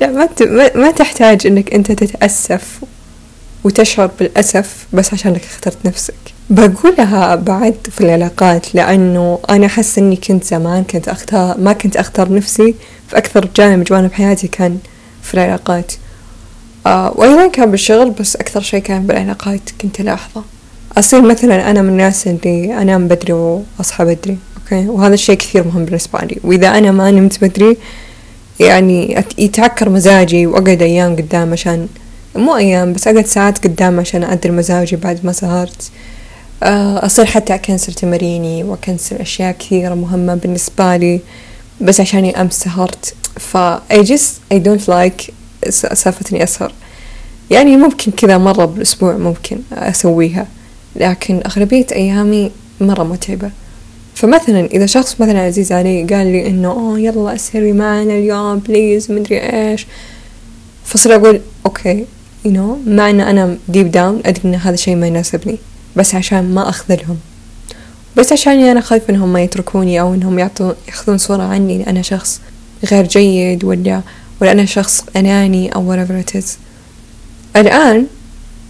لا 0.00 0.06
ما, 0.06 0.28
ما 0.74 0.90
تحتاج 0.90 1.46
إنك 1.46 1.74
أنت 1.74 1.92
تتأسف 1.92 2.80
وتشعر 3.64 4.10
بالأسف 4.18 4.86
بس 4.92 5.14
عشانك 5.14 5.44
اخترت 5.44 5.78
نفسك. 5.84 6.35
بقولها 6.50 7.34
بعد 7.34 7.74
في 7.90 8.00
العلاقات 8.00 8.74
لأنه 8.74 9.38
أنا 9.50 9.66
أحس 9.66 9.98
إني 9.98 10.16
كنت 10.16 10.44
زمان 10.44 10.84
كنت 10.84 11.08
أختار 11.08 11.58
ما 11.58 11.72
كنت 11.72 11.96
أختار 11.96 12.32
نفسي 12.32 12.74
في 13.08 13.18
أكثر 13.18 13.48
جانب 13.56 13.84
جوانب 13.84 14.12
حياتي 14.12 14.48
كان 14.48 14.78
في 15.22 15.34
العلاقات. 15.34 15.92
آه 16.86 17.12
وأيضا 17.16 17.48
كان 17.48 17.70
بالشغل 17.70 18.10
بس 18.10 18.36
أكثر 18.36 18.60
شي 18.60 18.80
كان 18.80 19.06
بالعلاقات. 19.06 19.60
كنت 19.80 20.00
ألاحظه 20.00 20.42
أصير 20.98 21.22
مثلا 21.22 21.70
أنا 21.70 21.82
من 21.82 21.88
الناس 21.88 22.26
اللي 22.26 22.82
أنام 22.82 23.08
بدري 23.08 23.32
وأصحى 23.32 24.04
بدري 24.04 24.38
أوكي؟ 24.62 24.88
وهذا 24.88 25.14
الشيء 25.14 25.36
كثير 25.36 25.64
مهم 25.64 25.84
بالنسبة 25.84 26.18
لي. 26.18 26.38
وإذا 26.44 26.68
أنا 26.68 26.92
ما 26.92 27.10
نمت 27.10 27.44
بدري 27.44 27.76
يعني 28.60 29.24
يتعكر 29.38 29.88
مزاجي 29.88 30.46
وأقعد 30.46 30.82
أيام 30.82 31.16
قدام 31.16 31.52
عشان 31.52 31.88
مو 32.36 32.56
أيام 32.56 32.92
بس 32.92 33.08
أقعد 33.08 33.26
ساعات 33.26 33.64
قدام 33.66 34.00
عشان 34.00 34.22
أعدل 34.22 34.52
مزاجي 34.52 34.96
بعد 34.96 35.18
ما 35.24 35.32
سهرت 35.32 35.90
أصير 36.62 37.24
حتى 37.24 37.54
أكنسل 37.54 37.92
تماريني 37.92 38.64
وأكنسل 38.64 39.16
أشياء 39.16 39.56
كثيرة 39.58 39.94
مهمة 39.94 40.34
بالنسبة 40.34 40.96
لي 40.96 41.20
بس 41.80 42.00
عشاني 42.00 42.40
أمس 42.40 42.54
سهرت. 42.54 43.14
ف 43.36 43.56
I 43.92 44.02
just 44.02 44.54
I 44.54 44.56
don't 44.56 44.88
like 44.88 45.30
سالفة 45.68 46.24
إني 46.32 46.42
أسهر. 46.42 46.72
يعني 47.50 47.76
ممكن 47.76 48.12
كذا 48.12 48.38
مرة 48.38 48.64
بالأسبوع 48.64 49.16
ممكن 49.16 49.58
أسويها 49.72 50.46
لكن 50.96 51.40
أغلبية 51.46 51.86
أيامي 51.92 52.50
مرة 52.80 53.02
متعبة. 53.02 53.50
فمثلا 54.14 54.66
إذا 54.66 54.86
شخص 54.86 55.20
مثلا 55.20 55.40
عزيز 55.40 55.72
علي 55.72 56.04
قال 56.04 56.26
لي 56.26 56.46
إنه 56.46 56.70
أوه 56.70 57.00
يلا 57.00 57.34
أسهري 57.34 57.72
معنا 57.72 58.12
اليوم 58.12 58.58
please 58.58 59.12
مدري 59.12 59.40
إيش. 59.40 59.86
فصير 60.84 61.14
أقول 61.14 61.40
okay 61.66 62.04
you 62.46 62.50
know 62.50 62.88
مع 62.88 63.10
إن 63.10 63.20
أنا 63.20 63.56
deep 63.68 63.90
down 63.90 64.22
أدري 64.26 64.44
إن 64.44 64.54
هذا 64.54 64.74
الشيء 64.74 64.96
ما 64.96 65.06
يناسبني. 65.06 65.58
بس 65.96 66.14
عشان 66.14 66.54
ما 66.54 66.68
أخذلهم. 66.68 67.18
بس 68.16 68.32
عشان 68.32 68.60
أنا 68.60 68.80
خايفة 68.80 69.10
إنهم 69.10 69.32
ما 69.32 69.42
يتركوني 69.42 70.00
أو 70.00 70.14
إنهم 70.14 70.38
يعطون 70.38 70.74
يأخذون 70.88 71.18
صورة 71.18 71.42
عني 71.42 71.76
إن 71.76 71.82
أنا 71.82 72.02
شخص 72.02 72.40
غير 72.90 73.06
جيد 73.06 73.64
ولا 73.64 74.00
ولا 74.40 74.52
أنا 74.52 74.64
شخص 74.64 75.04
أناني 75.16 75.74
أو 75.74 75.94
whatever 75.96 76.26
it 76.28 76.38
is. 76.40 76.46
الآن 77.56 78.06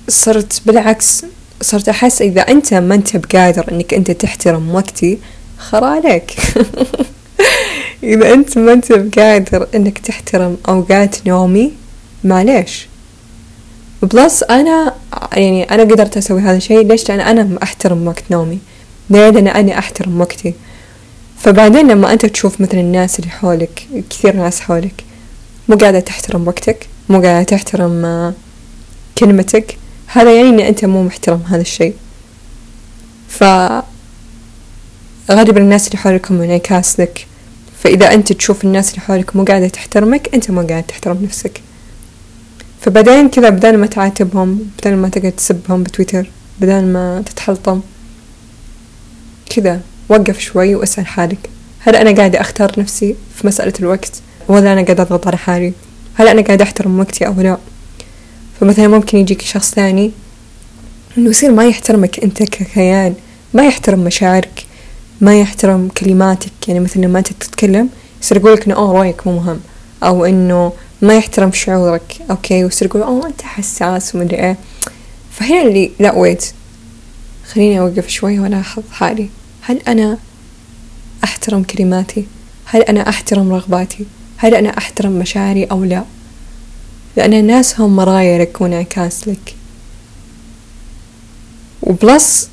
صرت 0.09 0.61
بالعكس 0.67 1.25
صرت 1.63 1.89
أحس 1.89 2.23
إذا 2.23 2.41
أنت 2.41 2.75
ما 2.75 2.95
أنت 2.95 3.17
بقادر 3.17 3.73
إنك 3.73 3.95
أنت 3.95 4.11
تحترم 4.11 4.75
وقتي 4.75 5.19
خرا 5.59 5.87
عليك. 5.87 6.31
إذا 8.03 8.33
أنت 8.35 8.59
ما 8.59 8.73
أنت 8.73 8.93
بقادر 8.93 9.67
إنك 9.75 9.99
تحترم 9.99 10.57
أوقات 10.69 11.27
نومي 11.27 11.73
معليش. 12.25 12.87
بلس 14.03 14.43
أنا 14.43 14.95
يعني 15.33 15.63
أنا 15.65 15.83
قدرت 15.83 16.17
أسوي 16.17 16.41
هذا 16.41 16.57
الشيء. 16.57 16.87
ليش؟ 16.87 17.09
لأن 17.09 17.21
أنا 17.21 17.59
أحترم 17.63 18.07
وقت 18.07 18.25
نومي. 18.31 18.59
ليه 19.11 19.31
لأن 19.31 19.49
أنا 19.49 19.79
أحترم 19.79 20.21
وقتي. 20.21 20.55
فبعدين 21.39 21.89
لما 21.89 22.13
أنت 22.13 22.27
تشوف 22.27 22.61
مثل 22.61 22.79
الناس 22.79 23.19
اللي 23.19 23.31
حولك 23.31 23.87
كثير 24.11 24.37
ناس 24.37 24.61
حولك 24.61 25.05
مو 25.69 25.77
قاعدة 25.77 26.01
تحترم 26.01 26.49
وقتك 26.49 26.87
مو 27.09 27.23
قاعدة 27.23 27.43
تحترم 27.43 28.05
آه، 28.05 28.35
كلمتك 29.19 29.77
هذا 30.07 30.35
يعني 30.35 30.49
ان 30.49 30.61
أنت 30.61 30.85
مو 30.85 31.03
محترم 31.03 31.43
هذا 31.49 31.61
الشيء. 31.61 31.95
ف 33.29 33.45
غالبا 35.31 35.61
الناس 35.61 35.87
اللي 35.87 35.99
حولكم 35.99 36.43
انعكاس 36.43 37.01
لك 37.01 37.27
فإذا 37.83 38.15
أنت 38.15 38.33
تشوف 38.33 38.65
الناس 38.65 38.91
اللي 38.91 39.01
حولك 39.01 39.37
مو 39.37 39.45
قاعدة 39.45 39.69
تحترمك 39.69 40.35
أنت 40.35 40.51
مو 40.51 40.61
قاعد 40.67 40.83
تحترم 40.83 41.19
نفسك. 41.23 41.61
فبعدين 42.81 43.29
كذا 43.29 43.49
بدل 43.49 43.77
ما 43.77 43.87
تعاتبهم 43.87 44.71
بدل 44.79 44.97
ما 44.97 45.09
تقعد 45.09 45.33
تسبهم 45.33 45.83
بتويتر 45.83 46.31
بدل 46.61 46.85
ما 46.85 47.23
تتحلطم. 47.27 47.81
كذا 49.51 49.81
وقف 50.09 50.39
شوي 50.39 50.75
واسأل 50.75 51.07
حالك. 51.07 51.51
هل 51.79 51.97
أنا 51.97 52.17
قاعدة 52.17 52.41
أختار 52.41 52.73
نفسي 52.79 53.17
في 53.37 53.47
مسألة 53.47 53.73
الوقت؟ 53.81 54.13
ولا 54.49 54.73
أنا 54.73 54.83
قاعدة 54.83 55.03
أضغط 55.03 55.27
على 55.27 55.37
حالي؟ 55.37 55.73
هل 56.15 56.29
أنا 56.29 56.43
قاعدة 56.43 56.65
أحترم 56.65 56.99
وقتي 57.01 57.27
أو 57.27 57.41
لا؟ 57.41 57.59
فمثلا 58.61 58.89
ممكن 58.89 59.19
يجيك 59.19 59.43
شخص 59.43 59.75
ثاني 59.75 60.11
إنه 61.19 61.31
يصير 61.31 61.53
ما 61.53 61.67
يحترمك 61.67 62.21
أنت 62.21 62.43
ككيان 62.43 63.15
ما 63.55 63.67
يحترم 63.67 63.99
مشاعرك 63.99 64.65
ما 65.21 65.41
يحترم 65.41 65.89
كلماتك. 65.89 66.69
يعني 66.69 66.81
مثلا 66.81 67.03
لما 67.03 67.19
أنت 67.19 67.33
تتكلم 67.33 67.89
يصير 68.23 68.37
يقولك 68.37 68.67
إنه 68.67 68.75
أوه 68.77 68.93
رأيك 68.93 69.27
مو 69.27 69.33
مهم. 69.37 69.61
أو 70.03 70.25
إنه 70.25 70.73
ما 71.03 71.17
يحترم 71.17 71.53
شعورك. 71.53 72.17
okay 72.31 72.65
ويصير 72.65 72.89
يقول 72.89 73.03
أوه 73.03 73.27
أنت 73.27 73.43
حساس 73.43 74.15
ومدري 74.15 74.37
إيه. 74.37 74.57
فهنا 75.31 75.63
اللي 75.63 75.91
لا 76.01 76.15
wait 76.15 76.45
خليني 77.53 77.81
أوقف 77.81 78.09
شوي 78.09 78.39
وألاحظ 78.39 78.83
حالي. 78.93 79.29
هل 79.61 79.81
أنا 79.89 80.19
أحترم 81.25 81.63
كلماتي؟ 81.63 82.27
هل 82.65 82.83
أنا 82.83 83.09
أحترم 83.09 83.53
رغباتي؟ 83.53 84.07
هل 84.37 84.55
أنا 84.55 84.79
أحترم 84.79 85.13
مشاعري 85.13 85.65
أو 85.65 85.85
لا؟ 85.85 86.05
لأن 87.17 87.35
الناس 87.35 87.81
هم 87.81 87.97
مرايا 87.97 88.39
لك 88.39 88.61
وانعكاس 88.61 89.29
لك. 89.29 89.55
وبلس 91.83 92.49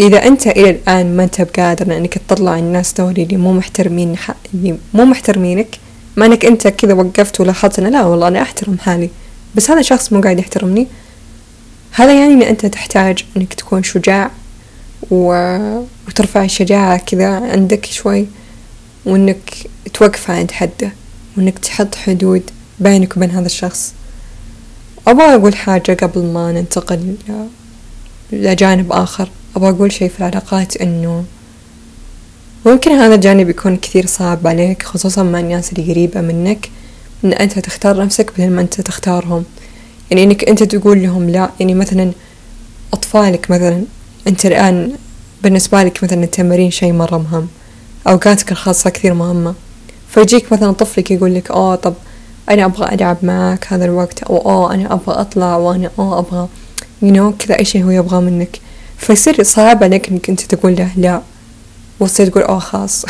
إذا 0.00 0.26
أنت 0.26 0.46
إلى 0.46 0.70
الآن 0.70 1.16
ما 1.16 1.24
أنت 1.24 1.40
بقادر 1.40 1.96
إنك 1.96 2.18
تطلع 2.18 2.58
الناس 2.58 2.92
دولي 2.92 3.22
اللي 3.22 3.36
مو 3.36 3.52
محترمين 3.52 4.16
اللي 4.54 4.78
مو 4.94 5.04
محترمينك 5.04 5.78
ما 6.16 6.26
إنك 6.26 6.44
أنت 6.44 6.68
كذا 6.68 6.94
وقفت 6.94 7.40
ولاحظت 7.40 7.78
أنا 7.78 7.88
لا 7.88 8.04
والله 8.04 8.28
أنا 8.28 8.42
أحترم 8.42 8.78
حالي. 8.78 9.10
بس 9.54 9.70
هذا 9.70 9.80
الشخص 9.80 10.12
مو 10.12 10.20
قاعد 10.20 10.38
يحترمني. 10.38 10.86
هذا 11.92 12.12
يعني 12.12 12.32
إن 12.34 12.42
أنت 12.42 12.66
تحتاج 12.66 13.24
إنك 13.36 13.54
تكون 13.54 13.82
شجاع 13.82 14.30
و... 15.10 15.32
وترفع 16.08 16.44
الشجاعة 16.44 16.98
كذا 16.98 17.28
عندك 17.28 17.86
شوي 17.86 18.26
وإنك 19.04 19.52
توقف 19.94 20.30
عند 20.30 20.50
حده 20.50 20.92
وإنك 21.36 21.58
تحط 21.58 21.94
حدود 21.94 22.42
بينك 22.80 23.16
وبين 23.16 23.30
هذا 23.30 23.46
الشخص. 23.46 23.94
أبغى 25.06 25.34
أقول 25.34 25.56
حاجة 25.56 25.92
قبل 25.92 26.22
ما 26.22 26.52
ننتقل 26.52 27.16
لجانب 28.32 28.92
آخر. 28.92 29.28
أبغى 29.56 29.70
أقول 29.70 29.92
شيء 29.92 30.08
في 30.08 30.18
العلاقات 30.18 30.76
إنه 30.76 31.24
ممكن 32.66 32.90
هذا 32.92 33.14
الجانب 33.14 33.48
يكون 33.48 33.76
كثير 33.76 34.06
صعب 34.06 34.46
عليك 34.46 34.82
خصوصا 34.82 35.22
مع 35.22 35.40
الناس 35.40 35.72
اللي 35.72 35.92
قريبة 35.92 36.20
منك 36.20 36.70
إن 37.24 37.32
أنت 37.32 37.58
تختار 37.58 38.04
نفسك 38.04 38.32
بدل 38.38 38.50
ما 38.50 38.60
أنت 38.60 38.80
تختارهم. 38.80 39.44
يعني 40.10 40.22
إنك 40.22 40.48
أنت 40.48 40.62
تقول 40.62 41.02
لهم 41.02 41.30
لا 41.30 41.50
يعني 41.60 41.74
مثلا 41.74 42.12
أطفالك 42.92 43.50
مثلا 43.50 43.84
أنت 44.26 44.46
الآن 44.46 44.92
بالنسبة 45.42 45.82
لك 45.82 46.04
مثلا 46.04 46.24
التمارين 46.24 46.70
شيء 46.70 46.92
مرة 46.92 47.16
مهم 47.18 47.48
أوقاتك 48.08 48.52
الخاصة 48.52 48.90
كثير 48.90 49.14
مهمة. 49.14 49.54
فيجيك 50.08 50.52
مثلا 50.52 50.72
طفلك 50.72 51.10
يقول 51.10 51.34
لك 51.34 51.50
آه 51.50 51.74
طب 51.74 51.94
أنا 52.50 52.64
أبغى 52.64 52.94
ألعب 52.94 53.16
معك 53.22 53.66
هذا 53.68 53.84
الوقت 53.84 54.22
أو 54.22 54.36
آه 54.36 54.74
أنا 54.74 54.92
أبغى 54.92 55.20
أطلع 55.20 55.56
وأنا 55.56 55.90
آه 55.98 56.18
أبغى 56.18 56.48
يو 57.02 57.08
you 57.10 57.16
know 57.16 57.36
كذا 57.44 57.58
أي 57.58 57.64
شيء 57.64 57.84
هو 57.84 57.90
يبغاه 57.90 58.20
منك. 58.20 58.60
فيصير 58.98 59.42
صعب 59.42 59.84
عليك 59.84 60.08
إنك 60.08 60.30
أنت 60.30 60.40
تقول 60.40 60.76
له 60.76 60.90
لا. 60.96 61.22
وتصير 62.00 62.26
تقول 62.26 62.42
آه 62.42 62.58
خلاص 62.58 63.06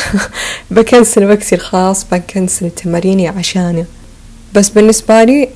بكنسل 0.71 1.25
وقتي 1.25 1.55
الخاص 1.55 2.07
بكنسل 2.13 2.71
تماريني 2.71 3.29
عشانه 3.29 3.85
بس 4.55 4.69
بالنسبة 4.69 5.25
لي 5.25 5.49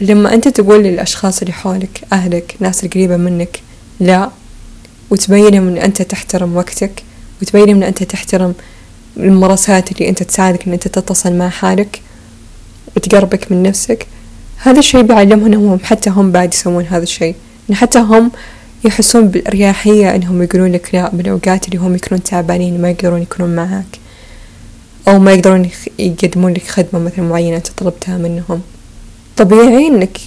لما 0.00 0.34
أنت 0.34 0.48
تقول 0.48 0.82
للأشخاص 0.84 1.40
اللي 1.40 1.52
حولك 1.52 2.00
أهلك 2.12 2.56
ناس 2.60 2.84
القريبة 2.84 3.16
منك 3.16 3.60
لا. 4.00 4.30
وتبينهم 5.10 5.68
إن 5.68 5.78
أنت 5.78 6.02
تحترم 6.02 6.56
وقتك 6.56 7.02
وتبينهم 7.42 7.76
إن 7.76 7.82
أنت 7.82 8.02
تحترم 8.02 8.54
الممارسات 9.16 9.92
اللي 9.92 10.08
أنت 10.08 10.22
تساعدك 10.22 10.66
إن 10.66 10.72
أنت 10.72 10.88
تتصل 10.88 11.32
مع 11.32 11.48
حالك 11.48 12.00
وتقربك 12.96 13.52
من 13.52 13.62
نفسك 13.62 14.06
هذا 14.56 14.78
الشيء 14.78 15.02
بيعلمهم 15.02 15.46
إنهم 15.46 15.78
حتى 15.82 16.10
هم 16.10 16.32
بعد 16.32 16.54
يسوون 16.54 16.84
هذا 16.84 17.02
الشيء. 17.02 17.34
حتى 17.72 17.98
هم 17.98 18.30
يحسون 18.84 19.28
بالأريحية 19.28 20.14
إنهم 20.14 20.42
يقولون 20.42 20.72
لك 20.72 20.94
لا 20.94 21.10
بالاوقات 21.12 21.68
اللي 21.68 21.78
هم 21.78 21.94
يكونون 21.94 22.22
تعبانين 22.22 22.82
ما 22.82 22.90
يقدرون 22.90 23.22
يكونون 23.22 23.56
معك 23.56 23.98
أو 25.08 25.18
ما 25.18 25.32
يقدرون 25.32 25.70
يقدمون 25.98 26.52
لك 26.52 26.66
خدمة 26.66 27.00
مثلا 27.00 27.24
معينة 27.24 27.56
أنت 27.56 27.68
طلبتها 27.68 28.18
منهم. 28.18 28.60
طبيعي 29.36 29.86
إنك 29.86 30.18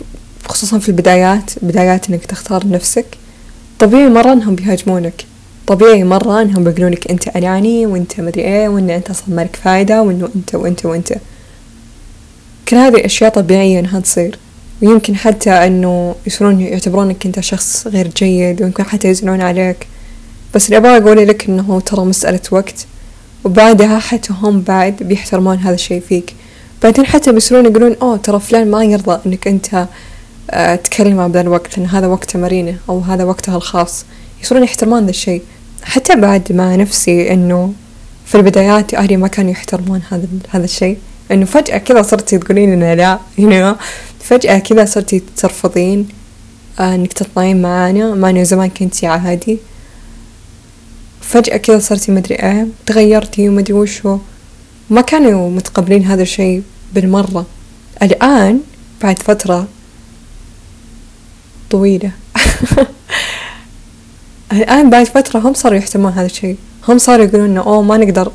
خصوصا 0.45 0.79
في 0.79 0.89
البدايات 0.89 1.51
بدايات 1.61 2.09
إنك 2.09 2.25
تختار 2.25 2.67
نفسك. 2.67 3.05
طبيعي 3.79 4.09
مرة 4.09 4.33
إنهم 4.33 4.55
بيهاجمونك. 4.55 5.25
طبيعي 5.67 6.03
مرة 6.03 6.41
إنهم 6.41 6.63
بيقولون 6.63 6.91
لك 6.91 7.11
أنت 7.11 7.27
أناني 7.27 7.85
وأنت 7.85 8.21
مدري 8.21 8.41
إيه 8.41 8.67
وإن 8.69 8.89
أنت 8.89 9.09
أصلا 9.09 9.35
مالك 9.35 9.55
فايدة 9.55 10.01
وإنه 10.01 10.29
أنت 10.35 10.55
وأنت 10.55 10.85
وأنت. 10.85 11.13
كل 12.67 12.75
هذه 12.75 12.95
الاشياء 12.95 13.31
طبيعية 13.31 13.79
إنها 13.79 13.99
تصير. 13.99 14.37
ويمكن 14.81 15.15
حتى 15.15 15.49
إنه 15.49 16.15
يصيرون 16.27 16.61
يعتبرونك 16.61 17.25
أنت 17.25 17.39
شخص 17.39 17.87
غير 17.87 18.07
جيد 18.07 18.61
ويمكن 18.61 18.83
حتى 18.83 19.07
يزنون 19.07 19.41
عليك. 19.41 19.87
بس 20.55 20.65
اللي 20.65 20.77
أبغى 20.77 20.97
أقوله 20.97 21.23
لك 21.23 21.49
إنه 21.49 21.79
ترى 21.79 22.05
مسألة 22.05 22.39
وقت 22.51 22.85
وبعدها 23.43 23.99
حتى 23.99 24.33
هم 24.41 24.61
بعد 24.61 24.95
بيحترمون 25.01 25.57
هذا 25.57 25.75
الشيء 25.75 26.01
فيك. 26.09 26.33
بعدين 26.83 27.05
حتى 27.05 27.31
بيصيرون 27.31 27.65
يقولون 27.65 27.95
أوه 28.01 28.17
ترى 28.17 28.39
فلان 28.39 28.71
ما 28.71 28.83
يرضى 28.83 29.19
إنك 29.25 29.47
أنت 29.47 29.87
آه 30.51 30.75
تكلمه 30.75 31.27
بذا 31.27 31.41
الوقت 31.41 31.77
لأن 31.77 31.87
هذا 31.87 32.07
وقت 32.07 32.31
تمارينه 32.31 32.77
أو 32.89 32.99
هذا 32.99 33.23
وقتها 33.23 33.55
الخاص. 33.55 34.05
يصيرون 34.43 34.63
يحترمون 34.63 35.03
ذا 35.03 35.09
الشيء. 35.09 35.41
حتى 35.83 36.15
بعد 36.15 36.51
مع 36.51 36.75
نفسي 36.75 37.33
إنه 37.33 37.73
في 38.25 38.35
البدايات 38.35 38.93
أهلي 38.93 39.17
ما 39.17 39.27
كانوا 39.27 39.51
يحترمون 39.51 40.01
هذا 40.09 40.27
هذا 40.49 40.65
الشيء. 40.65 40.97
إنه 41.31 41.45
فجأة 41.45 41.77
كذا 41.77 42.01
صرتي 42.01 42.37
تقولين 42.37 42.75
لنا 42.75 42.95
لا 42.95 43.19
هنا 43.39 43.77
فجأة 44.29 44.59
كذا 44.59 44.85
صرتي 44.85 45.21
ترفضين 45.37 46.07
آه 46.79 46.95
إنك 46.95 47.13
تطلعين 47.13 47.61
معانا. 47.61 48.15
مع 48.15 48.29
انه 48.29 48.43
زمان 48.43 48.69
كنتي 48.69 49.07
عادي. 49.07 49.57
فجأة 51.21 51.57
كذا 51.57 51.79
صرتي 51.79 52.11
مدري 52.11 52.35
إيه 52.35 52.67
تغيرتي 52.85 53.49
ومدري 53.49 53.73
وشو 53.73 54.17
ما 54.89 55.01
كانوا 55.01 55.49
متقبلين 55.49 56.05
هذا 56.05 56.21
الشيء 56.21 56.63
بالمرة. 56.93 57.45
الآن 58.01 58.59
بعد 59.01 59.19
فترة 59.19 59.67
طويلة. 61.69 62.11
الآن 64.51 64.89
بعد 64.89 65.05
فترة 65.05 65.39
هم 65.39 65.53
صاروا 65.53 65.77
يحترمون 65.77 66.11
هذا 66.11 66.25
الشيء. 66.25 66.57
هم 66.87 66.97
صاروا 66.97 67.25
يقولون 67.25 67.49
إنه 67.49 67.61
أوه 67.61 67.81
ما 67.81 67.97
نقدر 67.97 68.31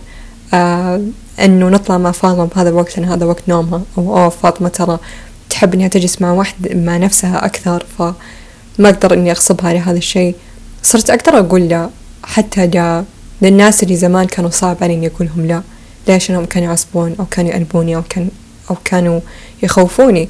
آه 0.54 1.02
إنه 1.40 1.68
نطلع 1.68 1.98
مع 1.98 2.12
فاطمة 2.12 2.44
بهذا 2.44 2.68
الوقت 2.68 2.98
لأن 2.98 3.08
هذا 3.08 3.26
وقت 3.26 3.48
نومها. 3.48 3.82
أو 3.98 4.16
أوه 4.16 4.28
فاطمة 4.28 4.68
ترى 4.68 4.98
تحب 5.62 5.74
إنها 5.74 5.88
تجلس 5.88 6.22
مع 6.22 6.32
واحد 6.32 6.76
مع 6.76 6.96
نفسها 6.96 7.44
أكثر 7.44 7.86
فما 7.98 8.14
أقدر 8.88 9.14
إني 9.14 9.30
أغصبها 9.30 9.72
لهذا 9.72 9.98
الشيء. 9.98 10.34
صرت 10.82 11.10
أقدر 11.10 11.38
أقول 11.38 11.68
لا 11.68 11.90
حتى 12.22 12.66
لا 12.66 13.04
للناس 13.42 13.82
اللي 13.82 13.96
زمان 13.96 14.26
كانوا 14.26 14.50
صعب 14.50 14.76
علي 14.80 14.94
إني 14.94 15.06
أقول 15.06 15.28
لهم 15.28 15.46
لا. 15.46 15.62
ليش 16.08 16.30
إنهم 16.30 16.44
كانوا 16.44 16.68
يعصبون 16.68 17.16
أو 17.20 17.24
كانوا 17.24 17.50
يأنبوني 17.50 17.96
أو 17.96 18.02
كان 18.08 18.28
أو 18.70 18.76
كانوا 18.84 19.20
يخوفوني. 19.62 20.28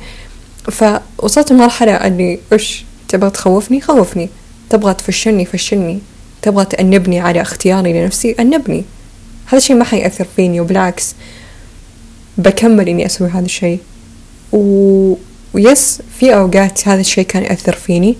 فوصلت 0.71 1.53
لمرحلة 1.53 1.93
اللي 1.93 2.39
إيش 2.53 2.85
تبغى 3.09 3.31
تخوفني؟ 3.31 3.81
خوفني. 3.81 4.29
تبغى 4.71 4.95
تفشلني؟ 4.95 5.45
فشلني. 5.45 5.99
تبغى 6.43 6.65
تأنبني 6.65 7.21
على 7.21 7.43
اختياري 7.43 7.93
لنفسي؟ 7.93 8.33
أنبني. 8.41 8.85
هذا 9.47 9.57
الشيء 9.57 9.77
ما 9.77 9.85
حيأثر 9.85 10.27
فيني 10.37 10.61
وبالعكس 10.61 11.15
بكمل 12.39 12.89
إني 12.89 13.07
أسوي 13.07 13.29
هذا 13.29 13.45
الشيء. 13.45 13.79
و... 14.53 15.15
ويس 15.55 15.99
في 16.19 16.35
أوقات 16.35 16.89
هذا 16.89 17.01
الشيء 17.01 17.25
كان 17.25 17.43
يأثر 17.43 17.75
فيني 17.75 18.17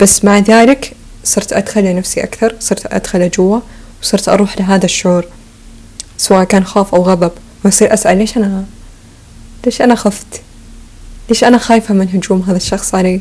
بس 0.00 0.24
مع 0.24 0.38
ذلك 0.38 0.92
صرت 1.24 1.52
أدخل 1.52 1.84
لنفسي 1.84 2.24
أكثر 2.24 2.56
صرت 2.60 2.92
أدخل 2.92 3.30
جوا 3.30 3.60
وصرت 4.02 4.28
أروح 4.28 4.60
لهذا 4.60 4.84
الشعور 4.84 5.24
سواء 6.18 6.44
كان 6.44 6.64
خوف 6.64 6.94
أو 6.94 7.02
غضب 7.02 7.32
وأصير 7.64 7.94
أسأل 7.94 8.18
ليش 8.18 8.36
أنا 8.36 8.64
ليش 9.64 9.82
أنا 9.82 9.94
خفت؟ 9.94 10.42
ليش 11.28 11.44
أنا 11.44 11.58
خايفة 11.58 11.94
من 11.94 12.08
هجوم 12.08 12.42
هذا 12.42 12.56
الشخص 12.56 12.94
علي؟ 12.94 13.20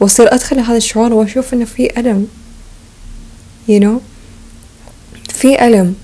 وأصير 0.00 0.34
أدخل 0.34 0.58
هذا 0.58 0.76
الشعور 0.76 1.12
وأشوف 1.12 1.54
إنه 1.54 1.64
في 1.64 2.00
ألم 2.00 2.28
you 3.68 3.82
know 3.82 4.00
في 5.28 5.66
ألم 5.66 5.94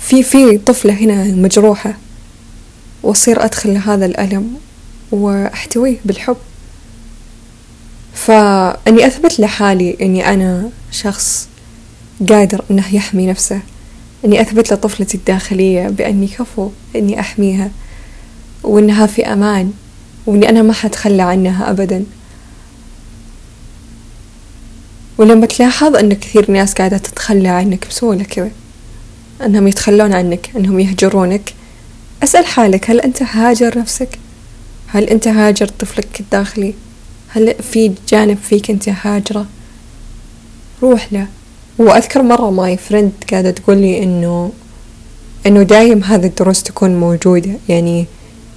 في 0.00 0.22
في 0.22 0.58
طفلة 0.58 0.92
هنا 0.92 1.24
مجروحة 1.24 1.94
وأصير 3.04 3.44
أدخل 3.44 3.74
لهذا 3.74 4.06
الألم 4.06 4.54
وأحتويه 5.12 5.96
بالحب. 6.04 6.36
فإني 8.14 9.06
أثبت 9.06 9.40
لحالي 9.40 9.96
إني 10.02 10.28
أنا 10.28 10.70
شخص 10.90 11.48
قادر 12.28 12.64
إنه 12.70 12.94
يحمي 12.94 13.26
نفسه. 13.26 13.60
إني 14.24 14.40
أثبت 14.40 14.72
لطفلتي 14.72 15.16
الداخلية 15.16 15.88
بأني 15.88 16.26
كفو 16.26 16.70
إني 16.96 17.20
أحميها 17.20 17.70
وإنها 18.62 19.06
في 19.06 19.26
أمان 19.26 19.72
وإني 20.26 20.48
أنا 20.48 20.62
ما 20.62 20.72
حتخلى 20.72 21.22
عنها 21.22 21.70
أبدا. 21.70 22.04
ولما 25.18 25.46
تلاحظ 25.46 25.96
أن 25.96 26.12
كثير 26.12 26.50
ناس 26.50 26.74
قاعدة 26.74 26.98
تتخلى 26.98 27.48
عنك 27.48 27.88
بسهولة 27.88 28.24
كذا 28.24 28.50
أنهم 29.44 29.68
يتخلون 29.68 30.12
عنك 30.12 30.50
أنهم 30.56 30.80
يهجرونك 30.80 31.54
أسأل 32.24 32.46
حالك 32.46 32.90
هل 32.90 33.00
أنت 33.00 33.22
هاجر 33.22 33.78
نفسك؟ 33.78 34.18
هل 34.86 35.04
أنت 35.04 35.28
هاجر 35.28 35.68
طفلك 35.68 36.20
الداخلي؟ 36.20 36.74
هل 37.28 37.54
في 37.72 37.92
جانب 38.08 38.38
فيك 38.48 38.70
أنت 38.70 38.88
هاجرة؟ 38.88 39.46
روح 40.82 41.12
له. 41.12 41.26
وأذكر 41.78 42.22
مرة 42.22 42.50
my 42.50 42.76
friend 42.76 43.12
قاعدة 43.30 43.50
تقول 43.50 43.76
لي 43.78 44.02
إنه 44.02 44.52
إنه 45.46 45.62
دايم 45.62 46.04
هذه 46.04 46.26
الدروس 46.26 46.62
تكون 46.62 47.00
موجودة. 47.00 47.50
يعني 47.68 48.06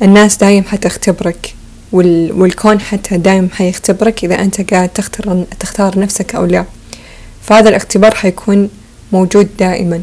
الناس 0.01 0.37
دايم 0.37 0.63
حتختبرك 0.63 1.53
وال... 1.91 2.31
والكون 2.31 2.79
حتى 2.79 3.17
دايم 3.17 3.49
حيختبرك 3.49 4.23
إذا 4.23 4.41
أنت 4.41 4.73
قاعد 4.73 4.89
تختار 4.89 5.45
تختار 5.59 5.99
نفسك 5.99 6.35
أو 6.35 6.45
لا. 6.45 6.65
فهذا 7.41 7.69
الاختبار 7.69 8.15
حيكون 8.15 8.69
موجود 9.11 9.49
دائما. 9.59 10.01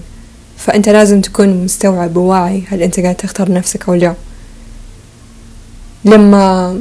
فأنت 0.64 0.88
لازم 0.88 1.20
تكون 1.20 1.48
مستوعب 1.64 2.16
وواعي 2.16 2.62
هل 2.68 2.82
أنت 2.82 3.00
قاعد 3.00 3.14
تختار 3.14 3.52
نفسك 3.52 3.88
أو 3.88 3.94
لا. 3.94 4.14
لما 6.04 6.80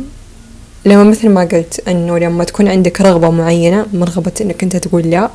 لما 0.85 1.03
مثل 1.03 1.29
ما 1.29 1.41
قلت 1.41 1.81
أنه 1.87 2.17
لما 2.17 2.43
تكون 2.43 2.67
عندك 2.67 3.01
رغبة 3.01 3.29
معينة 3.29 3.85
من 3.93 4.03
رغبة 4.03 4.31
أنك 4.41 4.63
أنت 4.63 4.75
تقول 4.75 5.03
لا 5.03 5.29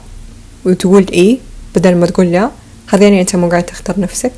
وتقول 0.64 1.06
إيه 1.12 1.38
بدل 1.76 1.94
ما 1.94 2.06
تقول 2.06 2.26
لا 2.32 2.50
هذا 2.88 3.04
يعني 3.04 3.20
أنت 3.20 3.36
مو 3.36 3.48
قاعد 3.48 3.62
تختار 3.62 4.00
نفسك. 4.00 4.32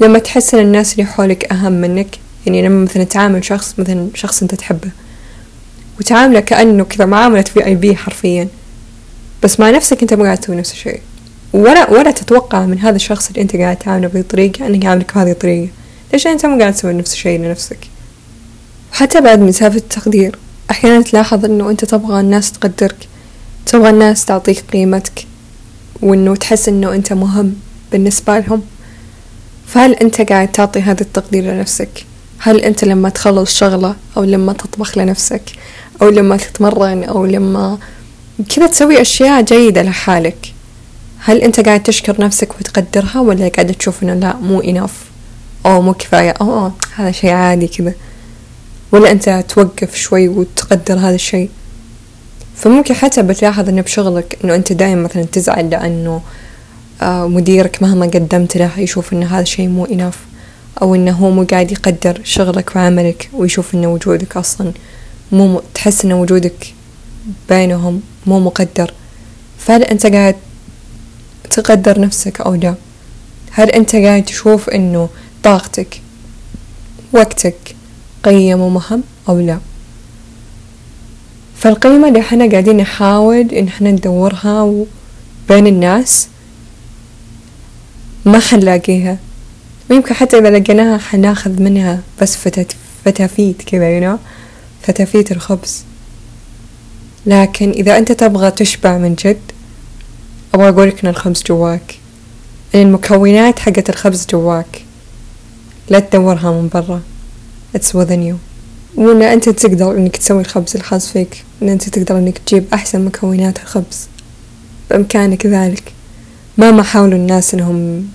لما 0.00 0.18
تحس 0.18 0.54
أن 0.54 0.60
الناس 0.60 0.92
اللي 0.92 1.04
حولك 1.04 1.52
أهم 1.52 1.72
منك 1.72 2.18
يعني 2.46 2.62
لما 2.62 2.84
مثلا 2.84 3.04
تعامل 3.04 3.44
شخص 3.44 3.74
مثلا 3.78 4.08
شخص 4.14 4.42
أنت 4.42 4.54
تحبه 4.54 4.90
وتعامله 6.00 6.40
كأنه 6.40 6.84
كذا 6.84 7.04
معاملة 7.06 7.42
في 7.42 7.66
أي 7.66 7.74
بي 7.74 7.96
حرفيا 7.96 8.48
بس 9.42 9.60
مع 9.60 9.70
نفسك 9.70 10.02
أنت 10.02 10.14
ما 10.14 10.24
قاعد 10.24 10.38
تسوي 10.38 10.56
نفس 10.56 10.72
الشيء. 10.72 11.00
ولا 11.54 11.90
ولا 11.90 12.10
تتوقع 12.10 12.66
من 12.66 12.78
هذا 12.78 12.96
الشخص 12.96 13.28
اللي 13.28 13.42
أنت 13.42 13.56
قاعد 13.56 13.76
تعامله 13.76 14.08
بهذه 14.08 14.20
الطريقة 14.20 14.66
أنه 14.66 14.84
يعاملك 14.84 15.14
بهذه 15.14 15.30
الطريقة. 15.30 15.68
ليش 16.12 16.26
أنت 16.26 16.46
مو 16.46 16.58
قاعد 16.58 16.72
تسوي 16.72 16.92
نفس 16.92 17.12
الشيء 17.12 17.40
لنفسك؟ 17.40 17.78
وحتى 18.92 19.20
بعد 19.20 19.38
مسافة 19.40 19.76
التقدير 19.76 20.38
أحيانا 20.70 21.02
تلاحظ 21.02 21.44
أنه 21.44 21.70
أنت 21.70 21.84
تبغى 21.84 22.20
الناس 22.20 22.52
تقدرك 22.52 22.96
تبغى 23.66 23.90
الناس 23.90 24.24
تعطيك 24.24 24.64
قيمتك 24.72 25.26
وأنه 26.02 26.36
تحس 26.36 26.68
أنه 26.68 26.94
أنت 26.94 27.12
مهم 27.12 27.54
بالنسبة 27.92 28.38
لهم. 28.38 28.62
فهل 29.66 29.92
أنت 29.94 30.20
قاعد 30.20 30.52
تعطي 30.52 30.80
هذا 30.80 31.02
التقدير 31.02 31.44
لنفسك؟ 31.44 32.04
هل 32.38 32.60
أنت 32.60 32.84
لما 32.84 33.08
تخلص 33.08 33.58
شغلة 33.58 33.96
أو 34.16 34.24
لما 34.24 34.52
تطبخ 34.52 34.98
لنفسك 34.98 35.42
أو 36.02 36.08
لما 36.08 36.36
تتمرن 36.36 37.04
أو 37.04 37.26
لما 37.26 37.78
كذا 38.56 38.66
تسوي 38.66 39.00
أشياء 39.00 39.42
جيدة 39.42 39.82
لحالك؟ 39.82 40.53
هل 41.26 41.42
أنت 41.42 41.60
قاعد 41.60 41.82
تشكر 41.82 42.20
نفسك 42.20 42.60
وتقدرها 42.60 43.20
ولا 43.20 43.48
قاعد 43.48 43.74
تشوف 43.74 44.02
إنه 44.02 44.14
لا 44.14 44.36
مو 44.36 44.60
إناف 44.60 44.92
أو 45.66 45.82
مو 45.82 45.94
كفاية 45.94 46.30
أو 46.30 46.70
هذا 46.94 47.10
شيء 47.10 47.30
عادي 47.30 47.66
كذا. 47.66 47.94
ولا 48.92 49.10
أنت 49.10 49.44
توقف 49.48 49.96
شوي 49.96 50.28
وتقدر 50.28 50.98
هذا 50.98 51.14
الشيء. 51.14 51.50
فممكن 52.56 52.94
حتى 52.94 53.22
بتلاحظ 53.22 53.68
إنه 53.68 53.82
بشغلك 53.82 54.38
إنه 54.44 54.54
أنت 54.54 54.72
دايما 54.72 55.02
مثلا 55.02 55.22
تزعل 55.22 55.70
لأنه 55.70 56.22
آه، 57.02 57.26
مديرك 57.26 57.82
مهما 57.82 58.06
قدمت 58.06 58.56
له 58.56 58.70
يشوف 58.78 59.12
إن 59.12 59.22
هذا 59.22 59.42
الشيء 59.42 59.68
مو 59.68 59.84
إناف 59.84 60.18
أو 60.82 60.94
إنه 60.94 61.12
هو 61.12 61.30
مو 61.30 61.44
قاعد 61.44 61.72
يقدر 61.72 62.20
شغلك 62.24 62.76
وعملك 62.76 63.30
ويشوف 63.32 63.74
إن 63.74 63.86
وجودك 63.86 64.36
أصلا 64.36 64.72
مو 65.32 65.62
تحس 65.74 66.04
إن 66.04 66.12
وجودك 66.12 66.74
بينهم 67.48 68.00
مو 68.26 68.40
مقدر. 68.40 68.92
فهل 69.58 69.82
أنت 69.82 70.06
قاعد 70.06 70.36
تقدر 71.54 72.00
نفسك 72.00 72.40
أو 72.40 72.54
لا؟ 72.54 72.74
هل 73.50 73.70
أنت 73.70 73.96
قاعد 73.96 74.24
تشوف 74.24 74.68
إنه 74.68 75.08
طاقتك 75.42 76.00
وقتك 77.12 77.76
قيم 78.24 78.60
ومهم 78.60 79.02
أو 79.28 79.40
لا؟ 79.40 79.58
فالقيمة 81.56 82.08
اللي 82.08 82.20
إحنا 82.20 82.50
قاعدين 82.50 82.76
نحاول 82.76 83.50
إن 83.50 83.68
إحنا 83.68 83.90
ندورها 83.90 84.84
بين 85.48 85.66
الناس 85.66 86.28
ما 88.24 88.38
حنلاقيها. 88.38 89.18
ويمكن 89.90 90.14
حتى 90.14 90.38
إذا 90.38 90.58
لقيناها 90.58 90.98
حناخذ 90.98 91.62
منها 91.62 92.00
بس 92.22 92.36
فتافيت 93.04 93.62
كذا 93.62 94.00
know 94.00 94.18
فتافيت 94.82 95.32
الخبز. 95.32 95.84
لكن 97.26 97.70
إذا 97.70 97.98
أنت 97.98 98.12
تبغى 98.12 98.50
تشبع 98.50 98.98
من 98.98 99.14
جد 99.14 99.40
أبغى 100.54 100.68
أقولك 100.68 101.04
إن 101.04 101.10
الخبز 101.10 101.42
جواك. 101.42 101.98
إن 102.74 102.80
المكونات 102.80 103.58
حقت 103.58 103.90
الخبز 103.90 104.26
جواك. 104.30 104.84
لا 105.88 106.00
تدورها 106.00 106.50
من 106.50 106.68
برا. 106.68 107.00
It's 107.76 107.92
within 107.92 108.32
you. 108.32 108.34
وإن 108.96 109.22
أنت 109.22 109.48
تقدر 109.48 109.96
إنك 109.96 110.16
تسوي 110.16 110.40
الخبز 110.40 110.76
الخاص 110.76 111.12
فيك. 111.12 111.44
إن 111.62 111.68
أنت 111.68 111.88
تقدر 111.88 112.18
إنك 112.18 112.38
تجيب 112.38 112.64
أحسن 112.72 113.04
مكونات 113.04 113.58
الخبز. 113.58 114.08
بإمكانك 114.90 115.46
ذلك. 115.46 115.92
مهما 116.58 116.82
حاولوا 116.82 117.18
الناس 117.18 117.54
إنهم 117.54 118.08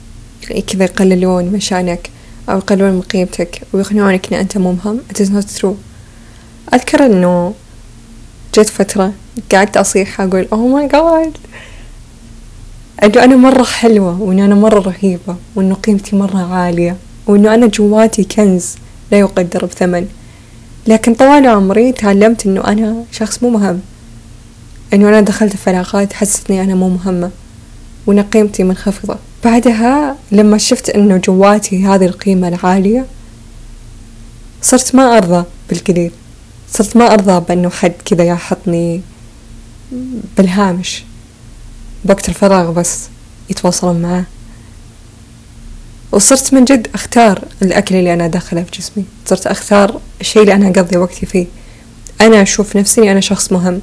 كذا 0.67 0.83
يقللون 0.83 1.45
من 1.45 1.59
شأنك 1.59 2.09
أو 2.49 2.57
يقللون 2.57 2.91
من 2.91 3.01
قيمتك 3.01 3.61
ويقنعونك 3.73 4.33
إن 4.33 4.39
أنت 4.39 4.57
مو 4.57 4.71
مهم. 4.71 4.99
It 5.13 5.17
is 5.17 5.29
not 5.29 5.61
true. 5.61 5.75
أذكر 6.73 7.05
إنه 7.05 7.53
جت 8.55 8.69
فترة 8.69 9.13
قعدت 9.51 9.77
أصيح 9.77 10.21
أقول 10.21 10.47
أوه 10.53 10.67
ماي 10.67 10.87
جاد 10.87 11.37
إنه 13.03 13.23
أنا 13.23 13.35
مرة 13.35 13.63
حلوة 13.63 14.21
وإنه 14.21 14.45
أنا 14.45 14.55
مرة 14.55 14.79
رهيبة 14.79 15.35
وإنه 15.55 15.75
قيمتي 15.75 16.15
مرة 16.15 16.53
عالية 16.53 16.97
وإنه 17.27 17.53
أنا 17.53 17.67
جواتي 17.67 18.23
كنز 18.23 18.75
لا 19.11 19.19
يقدر 19.19 19.65
بثمن. 19.65 20.07
لكن 20.87 21.13
طوال 21.13 21.47
عمري 21.47 21.91
تعلمت 21.91 22.45
إنه 22.45 22.61
أنا 22.67 23.03
شخص 23.11 23.43
مو 23.43 23.49
مهم. 23.49 23.79
إنه 24.93 25.09
أنا 25.09 25.21
دخلت 25.21 25.55
في 25.55 25.69
علاقات 25.69 26.13
حسستني 26.13 26.63
أنا 26.63 26.75
مو 26.75 26.89
مهمة 26.89 27.31
وإن 28.07 28.19
قيمتي 28.19 28.63
منخفضة 28.63 29.17
بعدها 29.43 30.15
لما 30.31 30.57
شفت 30.57 30.89
إنه 30.89 31.17
جواتي 31.17 31.85
هذه 31.85 32.05
القيمة 32.05 32.47
العالية 32.47 33.05
صرت 34.61 34.95
ما 34.95 35.17
أرضى 35.17 35.43
بالقليل 35.69 36.11
صرت 36.71 36.97
ما 36.97 37.13
أرضى 37.13 37.45
بأنه 37.47 37.69
حد 37.69 37.93
كذا 38.05 38.23
يحطني 38.23 39.01
بالهامش. 40.37 41.03
بوقت 42.05 42.29
الفراغ 42.29 42.71
بس 42.71 42.99
يتواصلون 43.49 44.01
معاه 44.01 44.23
وصرت 46.11 46.53
من 46.53 46.65
جد 46.65 46.87
أختار 46.93 47.41
الأكل 47.61 47.95
اللي 47.95 48.13
أنا 48.13 48.25
أدخله 48.25 48.63
في 48.63 48.71
جسمي. 48.71 49.05
صرت 49.25 49.47
أختار 49.47 49.99
الشيء 50.21 50.41
اللي 50.41 50.53
أنا 50.53 50.67
أقضي 50.67 50.97
وقتي 50.97 51.25
فيه. 51.25 51.45
أنا 52.21 52.41
أشوف 52.41 52.77
نفسي 52.77 53.11
أنا 53.11 53.19
شخص 53.19 53.51
مهم 53.51 53.81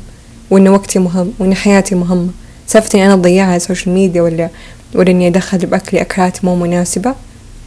وإن 0.51 0.69
وقتي 0.69 0.99
مهم 0.99 1.33
وإن 1.39 1.55
حياتي 1.55 1.95
مهمة. 1.95 2.31
سالفتي 2.67 3.05
أنا 3.05 3.15
أضيعها 3.15 3.47
على 3.47 3.57
ال 3.57 3.62
social 3.62 3.95
media 3.95 4.23
ولا 4.23 4.49
ولا 4.95 5.11
إني 5.11 5.29
أدخل 5.29 5.59
بأكلي 5.59 6.01
أكلات 6.01 6.45
مو 6.45 6.57
مناسبة؟ 6.57 7.15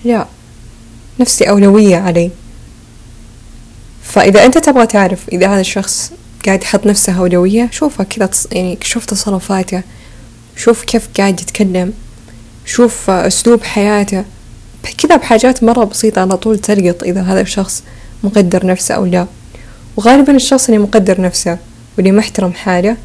لا. 0.05 0.25
نفسي 1.19 1.49
أولوية 1.49 1.97
علي. 1.97 2.31
فإذا 4.03 4.45
أنت 4.45 4.57
تبغى 4.57 4.85
تعرف 4.85 5.29
إذا 5.31 5.47
هذا 5.47 5.61
الشخص 5.61 6.11
قاعد 6.45 6.63
يحط 6.63 6.85
نفسه 6.85 7.19
أولوية 7.19 7.69
شوفه 7.71 8.03
كذا 8.03 8.29
يعني 8.51 8.77
شوف 8.83 9.05
تصرفاته. 9.05 9.83
شوف 10.59 10.83
كيف 10.83 11.09
قاعد 11.17 11.41
يتكلم 11.41 11.93
شوف 12.65 13.09
أسلوب 13.09 13.63
حياته. 13.63 14.23
كذا 14.97 15.15
بحاجات 15.15 15.63
مرة 15.63 15.83
بسيطة 15.83 16.21
على 16.21 16.37
طول 16.37 16.59
تلقط 16.59 17.03
إذا 17.03 17.21
هذا 17.21 17.41
الشخص 17.41 17.83
مقدر 18.23 18.65
نفسه 18.65 18.95
أو 18.95 19.05
لا. 19.05 19.27
وغالبا 19.97 20.35
الشخص 20.35 20.65
اللي 20.65 20.77
مقدر 20.77 21.21
نفسه 21.21 21.57
واللي 21.97 22.11
محترم 22.11 22.53
حاله 22.53 22.97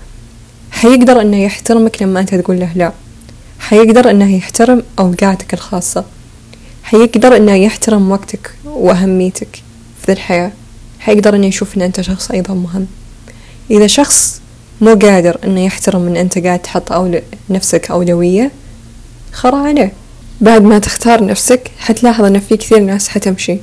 حيقدر 0.71 1.21
إنه 1.21 1.37
يحترمك 1.37 2.03
لما 2.03 2.21
أنت 2.21 2.35
تقول 2.35 2.61
له 2.61 2.73
لا. 2.75 2.93
حيقدر 3.59 4.11
إنه 4.11 4.37
يحترم 4.37 4.83
أوقاتك 4.99 5.55
الخاصة. 5.55 6.05
حيقدر 6.83 7.37
إنه 7.37 7.55
يحترم 7.55 8.11
وقتك 8.11 8.55
وأهميتك 8.65 9.63
في 10.07 10.13
الحياة. 10.13 10.53
حيقدر 11.01 11.37
إنه 11.37 11.47
يشوف 11.47 11.77
إن 11.77 11.83
أنت 11.83 12.01
شخص 12.01 12.31
أيضا 12.31 12.55
مهم. 12.55 12.87
إذا 13.71 13.87
شخص 13.87 14.41
مو 14.81 14.95
قادر 14.95 15.39
إنه 15.45 15.65
يحترم 15.65 16.07
إن 16.07 16.17
أنت 16.17 16.39
قاعد 16.39 16.59
تحط 16.59 16.93
أول 16.93 17.23
نفسك 17.51 17.91
أولوية 17.91 18.51
خرا 19.33 19.57
عليه. 19.57 19.93
بعد 20.41 20.63
ما 20.63 20.79
تختار 20.79 21.25
نفسك 21.25 21.71
حتلاحظ 21.79 22.25
إن 22.25 22.41
في 22.41 22.57
كثير 22.57 22.79
ناس 22.81 23.09
حتمشي. 23.09 23.59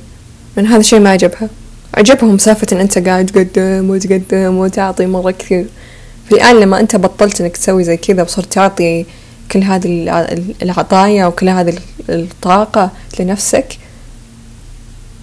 من 0.56 0.66
هذا 0.66 0.80
الشيء 0.80 1.00
ما 1.00 1.10
عجبها. 1.10 1.48
عجبهم 1.94 2.38
سالفة 2.38 2.66
إن 2.72 2.80
أنت 2.80 2.98
قاعد 2.98 3.26
تقدم 3.26 3.90
وتقدم 3.90 4.56
وتعطي 4.56 5.06
مرة 5.06 5.30
كثير. 5.30 5.66
في 6.28 6.34
الآن 6.34 6.60
لما 6.60 6.80
أنت 6.80 6.96
بطلت 6.96 7.40
إنك 7.40 7.56
تسوي 7.56 7.84
زي 7.84 7.96
كذا 7.96 8.22
وصرت 8.22 8.52
تعطي 8.52 9.04
كل 9.52 9.62
هذه 9.62 9.86
العطايا 10.62 11.26
وكل 11.26 11.48
هذه 11.48 11.74
الطاقة 12.08 12.90
لنفسك 13.20 13.78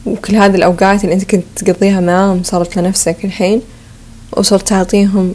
وكل 0.05 0.35
هذه 0.35 0.55
الأوقات 0.55 1.03
اللي 1.03 1.15
أنت 1.15 1.23
كنت 1.23 1.43
تقضيها 1.55 1.99
معاهم 1.99 2.43
صارت 2.43 2.77
لنفسك 2.77 3.25
الحين 3.25 3.61
وصرت 4.37 4.67
تعطيهم 4.67 5.33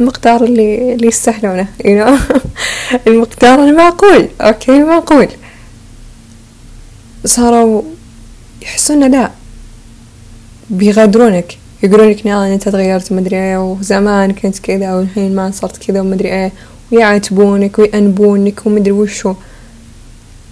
المقدار 0.00 0.44
اللي 0.44 0.94
اللي 0.94 1.06
يستاهلونه 1.06 1.66
you 1.82 1.86
know. 1.86 2.38
المقدار 3.06 3.64
المعقول 3.64 4.28
أوكي؟ 4.40 4.82
معقول 4.82 5.28
صاروا 7.24 7.82
يحسون 8.62 9.10
لا 9.10 9.30
بيغادرونك. 10.70 11.58
يقولونك 11.82 12.26
نعم 12.26 12.42
أنت 12.42 12.68
تغيرت 12.68 13.12
مدري 13.12 13.36
إيه 13.36 13.58
وزمان 13.58 14.32
كنت 14.32 14.58
كذا 14.58 14.94
والحين 14.94 15.34
ما 15.36 15.50
صرت 15.50 15.76
كذا 15.76 16.00
ومدري 16.00 16.28
إيه. 16.28 16.52
ويعاتبونك 16.92 17.78
ويأنبونك 17.78 18.66
ومدري 18.66 18.92
وشو. 18.92 19.34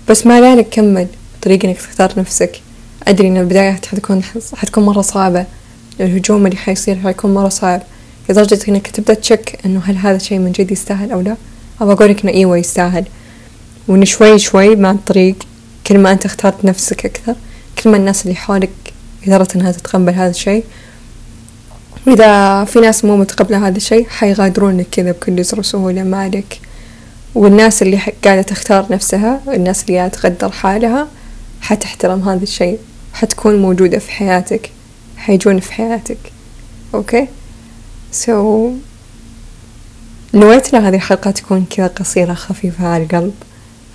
بس 0.08 0.26
ما 0.26 0.40
ذلك 0.40 0.68
كمل 0.70 1.06
طريق 1.42 1.64
إنك 1.64 1.76
تختار 1.76 2.12
نفسك. 2.16 2.60
أدري 3.08 3.28
إن 3.28 3.36
البدايات 3.36 3.86
حتكون 3.86 4.22
حتكون 4.56 4.84
مرة 4.84 5.00
صعبة. 5.00 5.46
الهجوم 6.00 6.46
اللي 6.46 6.56
حيصير 6.56 6.96
حيكون 6.96 7.34
مرة 7.34 7.48
صعب. 7.48 7.82
لدرجة 8.28 8.58
انك 8.68 8.86
تبدأ 8.86 9.14
تشك 9.14 9.58
إنه 9.66 9.80
هل 9.84 9.96
هذا 9.96 10.16
الشيء 10.16 10.38
من 10.38 10.52
جد 10.52 10.72
يستاهل 10.72 11.12
أو 11.12 11.20
لا. 11.20 11.36
أبغى 11.80 11.92
اقولك 11.94 12.22
إنه 12.22 12.32
أيوه 12.32 12.56
يستاهل. 12.58 13.04
وان 13.88 14.04
شوي 14.04 14.38
شوي 14.38 14.76
مع 14.76 14.90
الطريق 14.90 15.34
كل 15.86 15.98
ما 15.98 16.12
أنت 16.12 16.24
اخترت 16.24 16.64
نفسك 16.64 17.06
أكثر 17.06 17.34
كل 17.82 17.90
ما 17.90 17.96
الناس 17.96 18.22
اللي 18.24 18.36
حولك 18.36 18.70
قدرت 19.26 19.56
إنها 19.56 19.72
تتقبل 19.72 20.12
هذا 20.12 20.30
الشيء. 20.30 20.64
وإذا 22.06 22.64
في 22.64 22.80
ناس 22.80 23.04
مو 23.04 23.16
متقبلة 23.16 23.68
هذا 23.68 23.76
الشيء 23.76 24.08
حيغادرونك 24.08 24.86
كذا 24.92 25.12
بكل 25.12 25.38
يسر 25.38 25.60
وسهولة 25.60 26.02
ما 26.02 26.16
عليك. 26.22 26.60
والناس 27.34 27.82
اللي 27.82 28.00
قاعدة 28.24 28.42
تختار 28.42 28.86
نفسها 28.90 29.40
الناس 29.48 29.82
اللي 29.84 29.98
قاعدة 29.98 30.12
تقدر 30.12 30.50
حالها 30.52 31.08
حتحترم 31.60 32.28
هذا 32.28 32.42
الشيء. 32.42 32.78
حتكون 33.12 33.62
موجودة 33.62 33.98
في 33.98 34.10
حياتك. 34.10 34.70
حيجون 35.16 35.60
في 35.60 35.72
حياتك. 35.72 36.18
okay؟ 36.94 38.70
so, 38.70 38.72
نويت 40.34 40.74
هذه 40.74 40.94
الحلقة 40.94 41.30
تكون 41.30 41.66
كذا 41.70 41.86
قصيرة 41.86 42.34
خفيفة 42.34 42.86
على 42.86 43.02
القلب. 43.02 43.34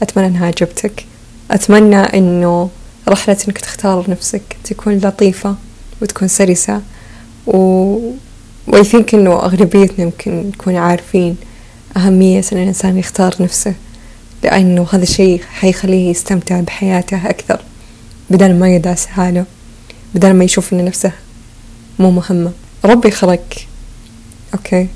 أتمنى 0.01 0.27
أنها 0.27 0.47
عجبتك. 0.47 1.05
أتمنى 1.51 1.95
أنه 1.95 2.69
رحلة 3.09 3.37
أنك 3.47 3.57
تختار 3.57 4.09
نفسك 4.09 4.41
تكون 4.63 4.97
لطيفة 4.97 5.55
وتكون 6.01 6.27
سلسة. 6.27 6.81
و 7.47 7.57
I 8.67 8.83
think 8.83 9.13
إنه 9.13 9.33
أغلبيتنا 9.33 10.05
يمكن 10.05 10.49
نكون 10.49 10.75
عارفين 10.75 11.37
أهمية 11.97 12.43
إن 12.53 12.57
الإنسان 12.57 12.97
يختار 12.97 13.35
نفسه 13.39 13.73
لأنه 14.43 14.87
هذا 14.91 15.03
الشيء 15.03 15.41
حيخليه 15.43 16.09
يستمتع 16.09 16.59
بحياته 16.59 17.29
أكثر 17.29 17.61
بدل 18.29 18.53
ما 18.53 18.75
يدعس 18.75 19.05
حاله 19.05 19.45
بدل 20.15 20.33
ما 20.33 20.43
يشوف 20.43 20.73
إن 20.73 20.85
نفسه 20.85 21.11
مو 21.99 22.11
مهمة. 22.11 22.51
ربي 22.85 23.11
خلق 23.11 23.70
okay. 24.53 24.87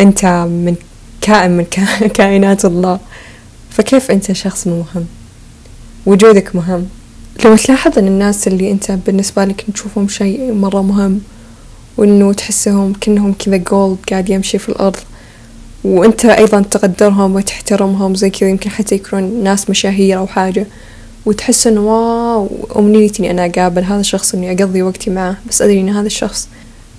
أنت 0.00 0.24
من 0.48 0.74
كائن 1.20 1.56
من 1.56 1.64
كائنات 2.18 2.64
الله. 2.64 2.98
فكيف 3.70 4.10
أنت 4.10 4.32
شخص 4.32 4.66
مو 4.66 4.78
مهم؟ 4.78 5.06
وجودك 6.06 6.56
مهم. 6.56 6.86
لو 7.44 7.56
تلاحظ 7.56 7.98
أن 7.98 8.06
الناس 8.06 8.48
اللي 8.48 8.70
أنت 8.72 8.92
بالنسبة 8.92 9.44
لك 9.44 9.64
تشوفهم 9.74 10.08
شيء 10.08 10.52
مرة 10.52 10.82
مهم 10.82 11.20
وإنه 11.96 12.32
تحسهم 12.32 12.92
كأنهم 12.92 13.32
كذا 13.32 13.56
جولد 13.56 13.98
قاعد 14.10 14.30
يمشي 14.30 14.58
في 14.58 14.68
الأرض 14.68 14.96
وأنت 15.84 16.24
أيضا 16.24 16.60
تقدرهم 16.60 17.34
وتحترمهم 17.34 18.14
زي 18.14 18.30
كذا 18.30 18.48
يمكن 18.48 18.70
حتى 18.70 18.94
يكونون 18.94 19.44
ناس 19.44 19.70
مشاهير 19.70 20.18
أو 20.18 20.26
حاجة 20.26 20.66
وتحس 21.26 21.66
إنه 21.66 21.80
واو 21.80 22.68
أمنيتي 22.76 23.22
إني 23.22 23.30
أنا 23.30 23.46
أقابل 23.46 23.84
هذا 23.84 24.00
الشخص 24.00 24.34
إني 24.34 24.52
أقضي 24.52 24.82
وقتي 24.82 25.10
معه 25.10 25.36
بس 25.48 25.62
أدري 25.62 25.80
إن 25.80 25.88
هذا 25.88 26.06
الشخص 26.06 26.48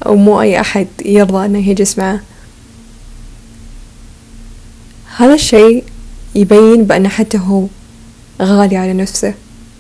أو 0.06 0.16
مو 0.16 0.42
أي 0.42 0.60
أحد 0.60 0.88
يرضى 1.06 1.46
إنه 1.46 1.70
يجلس 1.70 1.98
معه. 1.98 2.22
هذا 5.18 5.34
الشيء 5.34 5.84
يبين 6.36 6.84
بأنه 6.84 7.10
حتى 7.10 7.38
هو 7.38 7.66
غالي 8.42 8.78
على 8.78 8.94
نفسه 8.94 9.34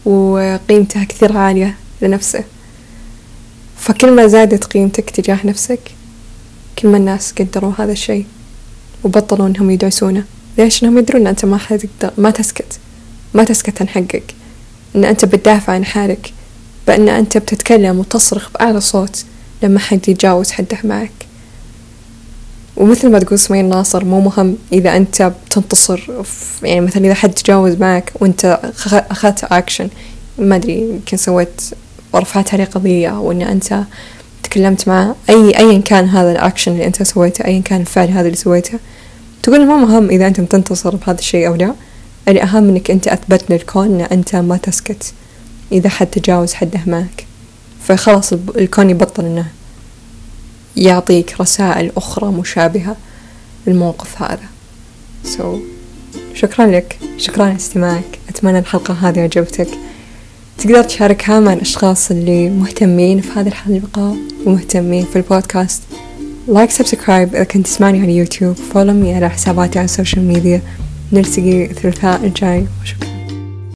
وقيمته 0.06 1.04
كثير 1.04 1.38
عالية 1.38 1.76
لنفسه. 2.02 2.44
فكل 3.78 4.12
ما 4.12 4.28
زادت 4.28 4.64
قيمتك 4.64 5.10
تجاه 5.10 5.40
نفسك 5.46 5.80
كل 6.80 6.88
ما 6.88 6.98
الناس 6.98 7.34
قدروا 7.40 7.74
هذا 7.78 7.92
الشيء 7.92 8.26
وبطلوا 9.04 9.48
إنهم 9.48 9.72
يدعسونه 9.72 10.24
ليش؟ 10.58 10.84
إنهم 10.84 10.98
يدرون 10.98 11.22
إن 11.22 11.28
أنت 11.28 11.46
ما 11.46 11.58
حتقدر 11.58 12.12
ما 12.18 12.30
تسكت 12.30 12.80
ما 13.34 13.44
تسكت 13.44 13.82
عن 13.82 13.90
حقك. 13.90 14.36
إن 14.96 15.06
أنت 15.06 15.26
بتدافع 15.26 15.74
عن 15.74 15.86
حالك 15.86 16.34
بأن 16.88 17.10
أنت 17.10 17.38
بتتكلم 17.38 18.00
وتصرخ 18.00 18.52
بأعلى 18.52 18.82
صوت. 18.82 19.26
لما 19.64 19.80
حد 19.80 20.10
يتجاوز 20.10 20.52
حده 20.52 20.78
معك 20.84 21.12
ومثل 22.78 23.12
ما 23.12 23.20
تقول 23.20 23.40
سمية 23.40 23.66
الناصر 23.66 24.06
مو 24.06 24.20
مهم 24.20 24.58
إذا 24.74 24.98
أنت 24.98 25.22
بتنتصر 25.22 26.10
يعني 26.64 26.82
مثلا 26.82 27.06
إذا 27.06 27.14
حد 27.14 27.32
تجاوز 27.32 27.76
معك 27.76 28.12
وأنت 28.20 28.60
أخذت 29.12 29.44
أكشن 29.44 29.90
ما 30.40 30.56
أدري 30.56 30.80
يمكن 30.80 31.18
سويت 31.18 31.62
ورفعت 32.14 32.54
عليه 32.54 32.66
قضية 32.66 33.10
أو 33.10 33.32
إن 33.32 33.42
أنت 33.42 33.84
تكلمت 34.44 34.88
معه. 34.88 35.16
أي 35.30 35.58
أيا 35.58 35.80
كان 35.80 36.06
هذا 36.06 36.32
الأكشن 36.32 36.72
اللي 36.72 36.86
أنت 36.86 37.04
سويته 37.04 37.46
أيا 37.46 37.62
كان 37.62 37.82
الفعل 37.82 38.10
هذا 38.10 38.26
اللي 38.26 38.38
سويته. 38.38 38.80
تقول 39.44 39.66
ما 39.66 39.78
مهم 39.78 40.10
إذا 40.10 40.28
أنت 40.28 40.42
بتنتصر 40.42 40.96
بهذا 40.96 41.20
الشيء 41.20 41.48
أو 41.48 41.56
لا. 41.56 41.74
الأهم 42.28 42.70
إنك 42.70 42.92
أنت 42.92 43.08
أثبت 43.08 43.52
للكون 43.52 43.88
إن 43.88 44.02
أنت 44.02 44.36
ما 44.36 44.58
تسكت 44.58 45.14
إذا 45.72 45.90
حد 45.90 46.08
تجاوز 46.08 46.54
حده 46.54 46.80
معك 46.88 47.27
فخلاص 47.88 48.34
الكون 48.34 48.90
يبطل 48.90 49.26
إنه 49.26 49.46
يعطيك 50.76 51.42
رسائل 51.42 51.92
أخرى 51.98 52.32
مشابهة 52.32 52.96
للموقف 53.68 54.22
هذا. 54.22 54.48
So 55.26 55.44
شكرا 56.34 56.66
لك. 56.66 57.00
شكرا 57.18 57.50
لاستماعك. 57.50 58.20
أتمنى 58.30 58.60
الحلقة 58.60 58.94
هذه 58.94 59.20
عجبتك. 59.20 59.68
تقدر 60.58 60.84
تشاركها 60.84 61.40
مع 61.40 61.54
الأشخاص 61.54 62.12
اللي 62.12 62.50
مهتمين 62.50 63.22
في 63.22 63.30
هذه 63.40 63.48
الحلقة 63.48 64.16
ومهتمين 64.46 65.06
في 65.06 65.16
البودكاست. 65.16 65.82
like 66.48 66.72
subscribe 66.72 67.36
إذا 67.36 67.44
كنت 67.44 67.66
تسمعني 67.68 68.02
على 68.02 68.16
يوتيوب. 68.16 68.56
follow 68.56 68.94
me 68.94 69.16
على 69.16 69.30
حساباتي 69.30 69.80
على 69.80 69.86
ال 69.86 69.92
social 69.92 70.28
media 70.28 70.62
نلتقي 71.12 71.66
الثلاثاء 71.66 72.26
الجاي. 72.26 72.68
وشكرا 72.82 73.17